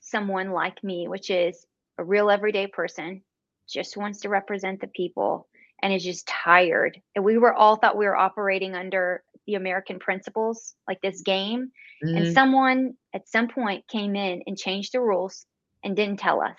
someone 0.00 0.50
like 0.50 0.82
me, 0.84 1.08
which 1.08 1.30
is 1.30 1.66
a 1.98 2.04
real 2.04 2.30
everyday 2.30 2.66
person, 2.66 3.22
just 3.68 3.96
wants 3.96 4.20
to 4.20 4.28
represent 4.28 4.80
the 4.80 4.86
people, 4.86 5.48
and 5.82 5.92
is 5.92 6.04
just 6.04 6.26
tired. 6.26 7.00
And 7.14 7.24
we 7.24 7.38
were 7.38 7.54
all 7.54 7.76
thought 7.76 7.96
we 7.96 8.06
were 8.06 8.16
operating 8.16 8.74
under 8.74 9.22
the 9.46 9.54
American 9.54 9.98
principles, 9.98 10.74
like 10.88 11.00
this 11.00 11.22
game, 11.22 11.70
mm-hmm. 12.04 12.16
and 12.16 12.34
someone 12.34 12.94
at 13.12 13.28
some 13.28 13.48
point 13.48 13.88
came 13.88 14.14
in 14.16 14.42
and 14.46 14.56
changed 14.56 14.92
the 14.92 15.00
rules 15.00 15.46
and 15.82 15.96
didn't 15.96 16.18
tell 16.18 16.40
us, 16.40 16.58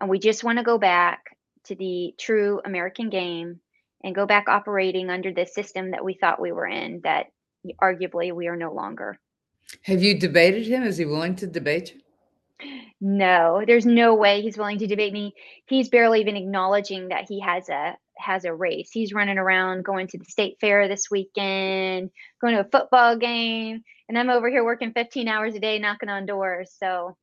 and 0.00 0.10
we 0.10 0.18
just 0.18 0.44
want 0.44 0.58
to 0.58 0.64
go 0.64 0.78
back 0.78 1.36
to 1.64 1.74
the 1.74 2.14
true 2.18 2.60
American 2.64 3.10
game 3.10 3.60
and 4.06 4.14
go 4.14 4.24
back 4.24 4.48
operating 4.48 5.10
under 5.10 5.32
the 5.32 5.44
system 5.44 5.90
that 5.90 6.04
we 6.04 6.14
thought 6.14 6.40
we 6.40 6.52
were 6.52 6.66
in 6.66 7.00
that 7.02 7.26
arguably 7.82 8.32
we 8.32 8.46
are 8.46 8.56
no 8.56 8.72
longer. 8.72 9.18
Have 9.82 10.00
you 10.00 10.16
debated 10.16 10.64
him? 10.64 10.84
Is 10.84 10.96
he 10.96 11.04
willing 11.04 11.34
to 11.36 11.46
debate 11.48 11.92
you? 11.92 12.00
No, 13.00 13.64
there's 13.66 13.84
no 13.84 14.14
way 14.14 14.40
he's 14.40 14.56
willing 14.56 14.78
to 14.78 14.86
debate 14.86 15.12
me. 15.12 15.34
He's 15.66 15.88
barely 15.88 16.20
even 16.20 16.36
acknowledging 16.36 17.08
that 17.08 17.26
he 17.28 17.40
has 17.40 17.68
a 17.68 17.96
has 18.18 18.44
a 18.44 18.54
race. 18.54 18.90
He's 18.92 19.12
running 19.12 19.38
around 19.38 19.84
going 19.84 20.06
to 20.06 20.18
the 20.18 20.24
state 20.24 20.56
fair 20.60 20.88
this 20.88 21.10
weekend, 21.10 22.10
going 22.40 22.54
to 22.54 22.60
a 22.60 22.70
football 22.70 23.16
game, 23.16 23.82
and 24.08 24.16
I'm 24.16 24.30
over 24.30 24.48
here 24.48 24.64
working 24.64 24.92
15 24.92 25.26
hours 25.28 25.56
a 25.56 25.60
day 25.60 25.78
knocking 25.80 26.08
on 26.08 26.26
doors. 26.26 26.72
So 26.78 27.16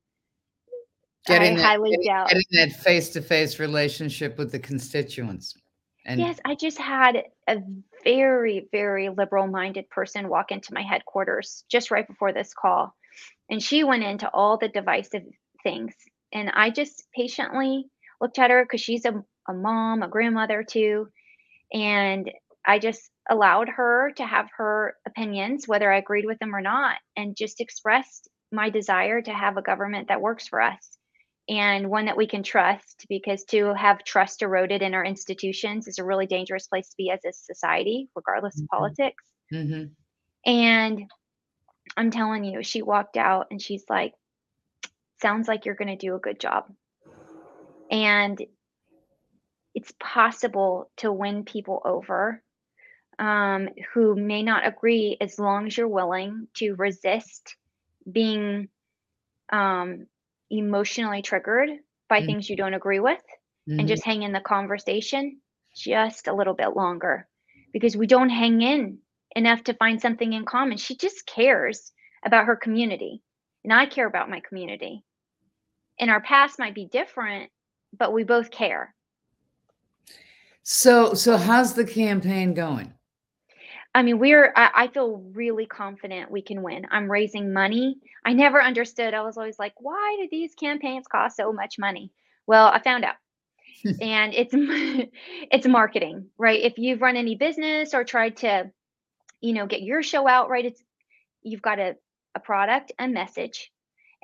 getting 1.25 1.53
I 1.53 1.55
that, 1.55 1.63
highly 1.63 1.91
getting, 1.91 2.05
doubt 2.07 2.27
getting 2.27 2.43
that 2.51 2.73
face-to-face 2.73 3.57
relationship 3.57 4.37
with 4.37 4.51
the 4.51 4.59
constituents. 4.59 5.55
And 6.05 6.19
yes, 6.19 6.37
I 6.43 6.55
just 6.55 6.77
had 6.77 7.23
a 7.47 7.57
very, 8.03 8.67
very 8.71 9.09
liberal 9.09 9.47
minded 9.47 9.89
person 9.89 10.27
walk 10.27 10.51
into 10.51 10.73
my 10.73 10.81
headquarters 10.81 11.63
just 11.69 11.91
right 11.91 12.07
before 12.07 12.33
this 12.33 12.53
call. 12.53 12.95
And 13.49 13.61
she 13.61 13.83
went 13.83 14.03
into 14.03 14.29
all 14.29 14.57
the 14.57 14.67
divisive 14.67 15.23
things. 15.63 15.93
And 16.33 16.49
I 16.49 16.71
just 16.71 17.05
patiently 17.15 17.85
looked 18.19 18.39
at 18.39 18.51
her 18.51 18.63
because 18.63 18.81
she's 18.81 19.05
a, 19.05 19.23
a 19.47 19.53
mom, 19.53 20.03
a 20.03 20.07
grandmother 20.07 20.63
too. 20.63 21.07
And 21.71 22.29
I 22.65 22.79
just 22.79 23.09
allowed 23.29 23.69
her 23.69 24.11
to 24.17 24.25
have 24.25 24.49
her 24.57 24.95
opinions, 25.05 25.67
whether 25.67 25.91
I 25.91 25.97
agreed 25.97 26.25
with 26.25 26.39
them 26.39 26.55
or 26.55 26.61
not, 26.61 26.97
and 27.15 27.35
just 27.35 27.61
expressed 27.61 28.27
my 28.51 28.69
desire 28.69 29.21
to 29.21 29.33
have 29.33 29.57
a 29.57 29.61
government 29.61 30.09
that 30.09 30.21
works 30.21 30.47
for 30.47 30.61
us 30.61 30.97
and 31.49 31.89
one 31.89 32.05
that 32.05 32.17
we 32.17 32.27
can 32.27 32.43
trust 32.43 33.05
because 33.09 33.43
to 33.45 33.73
have 33.73 34.03
trust 34.03 34.41
eroded 34.41 34.81
in 34.81 34.93
our 34.93 35.03
institutions 35.03 35.87
is 35.87 35.99
a 35.99 36.03
really 36.03 36.25
dangerous 36.25 36.67
place 36.67 36.89
to 36.89 36.95
be 36.97 37.09
as 37.09 37.19
a 37.25 37.33
society, 37.33 38.09
regardless 38.15 38.55
mm-hmm. 38.55 38.63
of 38.63 38.69
politics. 38.69 39.23
Mm-hmm. 39.53 40.49
And 40.49 41.11
I'm 41.97 42.11
telling 42.11 42.45
you, 42.45 42.63
she 42.63 42.81
walked 42.81 43.17
out 43.17 43.47
and 43.51 43.61
she's 43.61 43.83
like, 43.89 44.13
sounds 45.21 45.47
like 45.47 45.65
you're 45.65 45.75
going 45.75 45.89
to 45.89 45.95
do 45.95 46.15
a 46.15 46.19
good 46.19 46.39
job. 46.39 46.65
And 47.91 48.41
it's 49.75 49.93
possible 49.99 50.89
to 50.97 51.11
win 51.11 51.43
people 51.43 51.81
over 51.83 52.41
um, 53.19 53.69
who 53.93 54.15
may 54.15 54.43
not 54.43 54.65
agree 54.65 55.17
as 55.19 55.39
long 55.39 55.67
as 55.67 55.77
you're 55.77 55.87
willing 55.87 56.47
to 56.55 56.73
resist 56.75 57.55
being 58.09 58.69
um, 59.51 60.07
emotionally 60.57 61.21
triggered 61.21 61.69
by 62.09 62.19
mm-hmm. 62.19 62.27
things 62.27 62.49
you 62.49 62.55
don't 62.55 62.73
agree 62.73 62.99
with 62.99 63.21
mm-hmm. 63.69 63.79
and 63.79 63.87
just 63.87 64.03
hang 64.03 64.23
in 64.23 64.33
the 64.33 64.39
conversation 64.39 65.39
just 65.75 66.27
a 66.27 66.33
little 66.33 66.53
bit 66.53 66.75
longer 66.75 67.27
because 67.71 67.97
we 67.97 68.07
don't 68.07 68.29
hang 68.29 68.61
in 68.61 68.99
enough 69.35 69.63
to 69.63 69.73
find 69.73 69.99
something 69.99 70.33
in 70.33 70.45
common. 70.45 70.77
She 70.77 70.95
just 70.95 71.25
cares 71.25 71.91
about 72.25 72.45
her 72.45 72.55
community, 72.55 73.21
and 73.63 73.73
I 73.73 73.85
care 73.87 74.07
about 74.07 74.29
my 74.29 74.41
community. 74.47 75.03
And 75.99 76.09
our 76.09 76.21
past 76.21 76.59
might 76.59 76.75
be 76.75 76.85
different, 76.85 77.51
but 77.97 78.13
we 78.13 78.23
both 78.23 78.51
care. 78.51 78.93
So, 80.63 81.13
so 81.13 81.37
how's 81.37 81.73
the 81.73 81.85
campaign 81.85 82.53
going? 82.53 82.93
I 83.95 84.01
mean, 84.01 84.17
we're, 84.17 84.51
I, 84.55 84.71
I 84.73 84.87
feel 84.87 85.23
really 85.33 85.65
confident 85.65 86.31
we 86.31 86.41
can 86.41 86.63
win. 86.63 86.87
I'm 86.89 87.09
raising 87.09 87.53
money. 87.53 87.97
I 88.25 88.33
never 88.33 88.61
understood. 88.61 89.13
I 89.13 89.21
was 89.21 89.37
always 89.37 89.59
like, 89.59 89.73
why 89.79 90.17
do 90.19 90.27
these 90.31 90.55
campaigns 90.55 91.05
cost 91.07 91.37
so 91.37 91.53
much 91.53 91.77
money? 91.77 92.11
Well, 92.47 92.67
I 92.67 92.79
found 92.79 93.05
out. 93.05 93.15
and 94.01 94.33
it's 94.33 94.53
it's 95.51 95.67
marketing, 95.67 96.27
right? 96.37 96.61
If 96.61 96.77
you've 96.77 97.01
run 97.01 97.17
any 97.17 97.35
business 97.35 97.93
or 97.93 98.05
tried 98.05 98.37
to, 98.37 98.71
you 99.41 99.53
know, 99.53 99.67
get 99.67 99.81
your 99.81 100.01
show 100.01 100.25
out, 100.25 100.49
right? 100.49 100.65
It's 100.65 100.81
you've 101.41 101.61
got 101.61 101.79
a, 101.79 101.95
a 102.33 102.39
product, 102.39 102.93
a 102.97 103.09
message, 103.09 103.71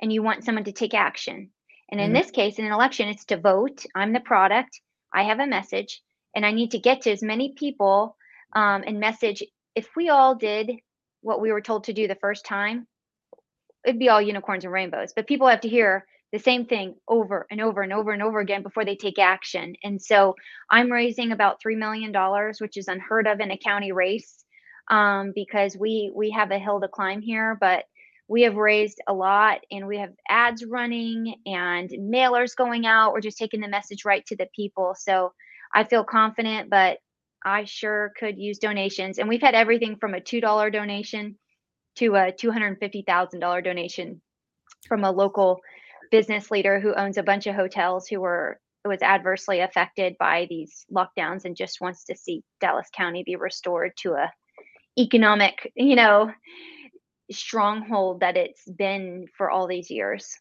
and 0.00 0.10
you 0.10 0.22
want 0.22 0.44
someone 0.44 0.64
to 0.64 0.72
take 0.72 0.94
action. 0.94 1.50
And 1.90 2.00
in 2.00 2.06
mm-hmm. 2.06 2.14
this 2.14 2.30
case, 2.30 2.58
in 2.58 2.64
an 2.64 2.72
election, 2.72 3.08
it's 3.08 3.26
to 3.26 3.36
vote. 3.36 3.84
I'm 3.94 4.14
the 4.14 4.20
product. 4.20 4.80
I 5.12 5.24
have 5.24 5.40
a 5.40 5.46
message, 5.46 6.00
and 6.34 6.46
I 6.46 6.52
need 6.52 6.70
to 6.70 6.78
get 6.78 7.02
to 7.02 7.10
as 7.10 7.22
many 7.22 7.52
people 7.52 8.16
um, 8.54 8.82
and 8.86 8.98
message 8.98 9.42
if 9.74 9.88
we 9.96 10.08
all 10.08 10.34
did 10.34 10.70
what 11.22 11.40
we 11.40 11.52
were 11.52 11.60
told 11.60 11.84
to 11.84 11.92
do 11.92 12.08
the 12.08 12.16
first 12.16 12.44
time, 12.44 12.86
it'd 13.84 13.98
be 13.98 14.08
all 14.08 14.20
unicorns 14.20 14.64
and 14.64 14.72
rainbows. 14.72 15.12
But 15.14 15.26
people 15.26 15.48
have 15.48 15.60
to 15.62 15.68
hear 15.68 16.06
the 16.32 16.38
same 16.38 16.66
thing 16.66 16.94
over 17.08 17.46
and 17.50 17.60
over 17.60 17.82
and 17.82 17.92
over 17.92 18.12
and 18.12 18.22
over 18.22 18.40
again 18.40 18.62
before 18.62 18.84
they 18.84 18.96
take 18.96 19.18
action. 19.18 19.74
And 19.82 20.00
so 20.00 20.36
I'm 20.70 20.92
raising 20.92 21.32
about 21.32 21.60
$3 21.64 21.76
million, 21.76 22.12
which 22.58 22.76
is 22.76 22.88
unheard 22.88 23.26
of 23.26 23.40
in 23.40 23.50
a 23.50 23.58
county 23.58 23.92
race 23.92 24.44
um, 24.90 25.32
because 25.34 25.76
we, 25.76 26.12
we 26.14 26.30
have 26.30 26.50
a 26.50 26.58
hill 26.58 26.80
to 26.80 26.88
climb 26.88 27.20
here, 27.20 27.56
but 27.60 27.84
we 28.28 28.42
have 28.42 28.54
raised 28.54 29.00
a 29.08 29.12
lot 29.12 29.60
and 29.72 29.88
we 29.88 29.98
have 29.98 30.12
ads 30.28 30.64
running 30.64 31.34
and 31.46 31.90
mailers 31.90 32.54
going 32.54 32.86
out. 32.86 33.12
We're 33.12 33.20
just 33.20 33.38
taking 33.38 33.60
the 33.60 33.68
message 33.68 34.04
right 34.04 34.24
to 34.26 34.36
the 34.36 34.48
people. 34.54 34.94
So 34.96 35.32
I 35.74 35.82
feel 35.82 36.04
confident, 36.04 36.70
but 36.70 36.98
I 37.44 37.64
sure 37.64 38.12
could 38.18 38.38
use 38.38 38.58
donations. 38.58 39.18
And 39.18 39.28
we've 39.28 39.40
had 39.40 39.54
everything 39.54 39.96
from 39.96 40.14
a 40.14 40.20
$2 40.20 40.72
donation 40.72 41.36
to 41.96 42.14
a 42.14 42.32
$250,000 42.32 43.64
donation 43.64 44.20
from 44.86 45.04
a 45.04 45.10
local 45.10 45.60
business 46.10 46.50
leader 46.50 46.80
who 46.80 46.94
owns 46.94 47.18
a 47.18 47.22
bunch 47.22 47.46
of 47.46 47.54
hotels 47.54 48.06
who 48.08 48.20
were 48.20 48.58
was 48.84 49.02
adversely 49.02 49.60
affected 49.60 50.16
by 50.18 50.46
these 50.48 50.86
lockdowns 50.90 51.44
and 51.44 51.54
just 51.54 51.82
wants 51.82 52.04
to 52.04 52.16
see 52.16 52.42
Dallas 52.60 52.88
County 52.96 53.22
be 53.22 53.36
restored 53.36 53.92
to 53.98 54.12
a 54.14 54.32
economic, 54.98 55.70
you 55.76 55.94
know, 55.94 56.32
stronghold 57.30 58.20
that 58.20 58.38
it's 58.38 58.64
been 58.64 59.26
for 59.36 59.50
all 59.50 59.66
these 59.66 59.90
years. 59.90 60.34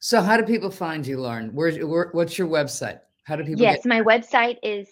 So 0.00 0.22
how 0.22 0.38
do 0.38 0.44
people 0.44 0.70
find 0.70 1.06
you, 1.06 1.20
Lauren? 1.20 1.50
Where's 1.52 1.78
where, 1.78 2.08
what's 2.12 2.38
your 2.38 2.48
website? 2.48 3.00
How 3.24 3.36
do 3.36 3.44
people 3.44 3.62
Yes, 3.62 3.78
get- 3.78 3.86
my 3.86 4.00
website 4.00 4.56
is 4.62 4.88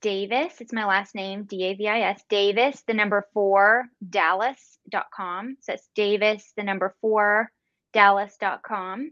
Davis. 0.00 0.54
It's 0.60 0.72
my 0.72 0.84
last 0.84 1.14
name, 1.14 1.44
D 1.44 1.64
A 1.64 1.74
V 1.74 1.88
I 1.88 2.00
S. 2.00 2.22
Davis, 2.28 2.82
the 2.86 2.94
number 2.94 3.26
four, 3.32 3.86
Dallas.com. 4.08 5.56
So 5.60 5.72
it's 5.74 5.88
Davis, 5.94 6.52
the 6.56 6.62
number 6.62 6.94
four, 7.00 7.50
Dallas.com. 7.92 9.10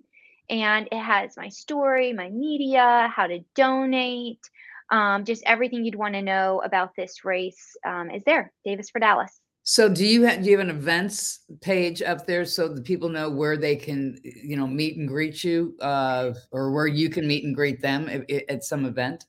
And 0.49 0.89
it 0.93 0.99
has 0.99 1.37
my 1.37 1.49
story, 1.49 2.13
my 2.13 2.31
media, 2.31 3.13
how 3.15 3.27
to 3.27 3.41
donate, 3.55 4.41
um, 4.91 5.25
just 5.25 5.43
everything 5.45 5.85
you'd 5.85 5.97
want 5.97 6.15
to 6.15 6.23
know 6.23 6.63
about 6.65 6.91
this 6.97 7.25
race 7.25 7.77
um, 7.85 8.11
is 8.11 8.23
there. 8.25 8.53
Davis 8.65 8.91
for 8.91 9.01
Dallas. 9.01 9.41
So 9.69 9.89
do 9.89 10.07
you 10.07 10.23
have 10.23 10.45
do 10.45 10.51
you 10.51 10.59
have 10.59 10.69
an 10.69 10.75
events 10.75 11.41
page 11.61 12.01
up 12.01 12.25
there 12.25 12.45
so 12.45 12.69
the 12.69 12.81
people 12.81 13.09
know 13.09 13.29
where 13.29 13.57
they 13.57 13.75
can 13.75 14.17
you 14.23 14.57
know 14.57 14.67
meet 14.67 14.97
and 14.97 15.09
greet 15.09 15.43
you 15.43 15.75
uh, 15.81 16.35
or 16.53 16.71
where 16.71 16.87
you 16.87 17.11
can 17.11 17.27
meet 17.27 17.43
and 17.43 17.53
greet 17.53 17.83
them 17.83 18.09
at, 18.09 18.31
at 18.49 18.63
some 18.63 18.85
event? 18.85 19.27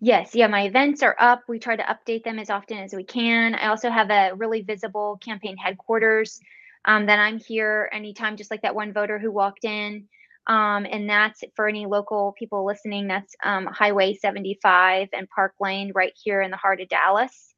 Yes, 0.00 0.34
yeah, 0.34 0.46
my 0.48 0.62
events 0.62 1.02
are 1.02 1.16
up. 1.18 1.42
We 1.48 1.58
try 1.58 1.76
to 1.76 1.82
update 1.82 2.24
them 2.24 2.38
as 2.38 2.50
often 2.50 2.78
as 2.78 2.94
we 2.94 3.04
can. 3.04 3.54
I 3.54 3.68
also 3.68 3.90
have 3.90 4.10
a 4.10 4.34
really 4.34 4.62
visible 4.62 5.18
campaign 5.22 5.56
headquarters 5.56 6.40
um, 6.84 7.06
that 7.06 7.18
I'm 7.18 7.38
here 7.38 7.88
anytime, 7.92 8.36
just 8.36 8.50
like 8.50 8.62
that 8.62 8.74
one 8.74 8.92
voter 8.92 9.18
who 9.18 9.30
walked 9.32 9.64
in. 9.64 10.08
Um, 10.46 10.86
and 10.90 11.08
that's 11.08 11.44
for 11.54 11.68
any 11.68 11.86
local 11.86 12.34
people 12.38 12.66
listening. 12.66 13.06
That's 13.08 13.34
um, 13.44 13.66
Highway 13.66 14.14
75 14.14 15.08
and 15.12 15.28
Park 15.30 15.54
Lane, 15.60 15.92
right 15.94 16.12
here 16.22 16.42
in 16.42 16.50
the 16.50 16.56
heart 16.56 16.80
of 16.80 16.88
Dallas. 16.88 17.54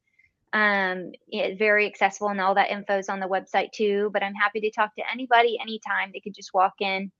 Um, 0.53 1.11
it's 1.27 1.59
very 1.59 1.87
accessible, 1.87 2.29
and 2.29 2.41
all 2.41 2.55
that 2.55 2.71
info 2.71 2.99
is 2.99 3.09
on 3.09 3.19
the 3.19 3.27
website 3.27 3.71
too. 3.73 4.09
But 4.13 4.23
I'm 4.23 4.35
happy 4.35 4.61
to 4.61 4.71
talk 4.71 4.95
to 4.95 5.03
anybody 5.11 5.57
anytime. 5.61 6.11
They 6.13 6.21
could 6.21 6.35
just 6.35 6.53
walk 6.53 6.75
in 6.81 7.11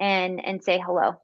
and 0.00 0.44
and 0.44 0.62
say 0.62 0.78
hello. 0.84 1.20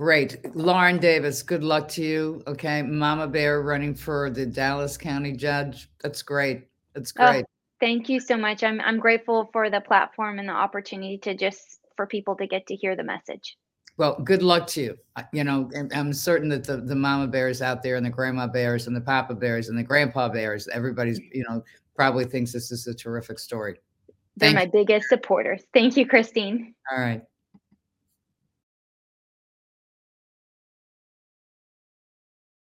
Great. 0.00 0.56
Lauren 0.56 0.96
Davis, 0.96 1.42
good 1.42 1.62
luck 1.62 1.86
to 1.88 2.02
you. 2.02 2.42
Okay. 2.46 2.80
Mama 2.80 3.28
Bear 3.28 3.60
running 3.60 3.94
for 3.94 4.30
the 4.30 4.46
Dallas 4.46 4.96
County 4.96 5.32
judge. 5.32 5.90
That's 6.02 6.22
great. 6.22 6.68
That's 6.94 7.12
oh, 7.18 7.30
great. 7.30 7.44
Oh, 7.44 7.52
thank 7.80 8.08
you 8.08 8.18
so 8.18 8.38
much. 8.38 8.64
I'm 8.64 8.80
I'm 8.80 8.98
grateful 8.98 9.50
for 9.52 9.68
the 9.68 9.82
platform 9.82 10.38
and 10.38 10.48
the 10.48 10.54
opportunity 10.54 11.18
to 11.18 11.34
just 11.34 11.80
for 11.96 12.06
people 12.06 12.34
to 12.36 12.46
get 12.46 12.66
to 12.68 12.74
hear 12.74 12.96
the 12.96 13.04
message. 13.04 13.58
Well, 13.98 14.18
good 14.24 14.42
luck 14.42 14.66
to 14.68 14.80
you. 14.80 14.96
You 15.34 15.44
know, 15.44 15.70
I'm 15.94 16.14
certain 16.14 16.48
that 16.48 16.64
the, 16.64 16.78
the 16.78 16.96
mama 16.96 17.26
bears 17.26 17.60
out 17.60 17.82
there 17.82 17.96
and 17.96 18.06
the 18.06 18.08
grandma 18.08 18.46
bears 18.46 18.86
and 18.86 18.96
the 18.96 19.02
papa 19.02 19.34
bears 19.34 19.68
and 19.68 19.76
the 19.76 19.82
grandpa 19.82 20.30
bears, 20.30 20.66
everybody's, 20.68 21.20
you 21.30 21.44
know, 21.46 21.62
probably 21.94 22.24
thinks 22.24 22.52
this 22.52 22.72
is 22.72 22.86
a 22.86 22.94
terrific 22.94 23.38
story. 23.38 23.76
They're 24.38 24.54
my 24.54 24.62
you. 24.62 24.70
biggest 24.72 25.10
supporters. 25.10 25.64
Thank 25.74 25.98
you, 25.98 26.06
Christine. 26.06 26.74
All 26.90 26.98
right. 26.98 27.20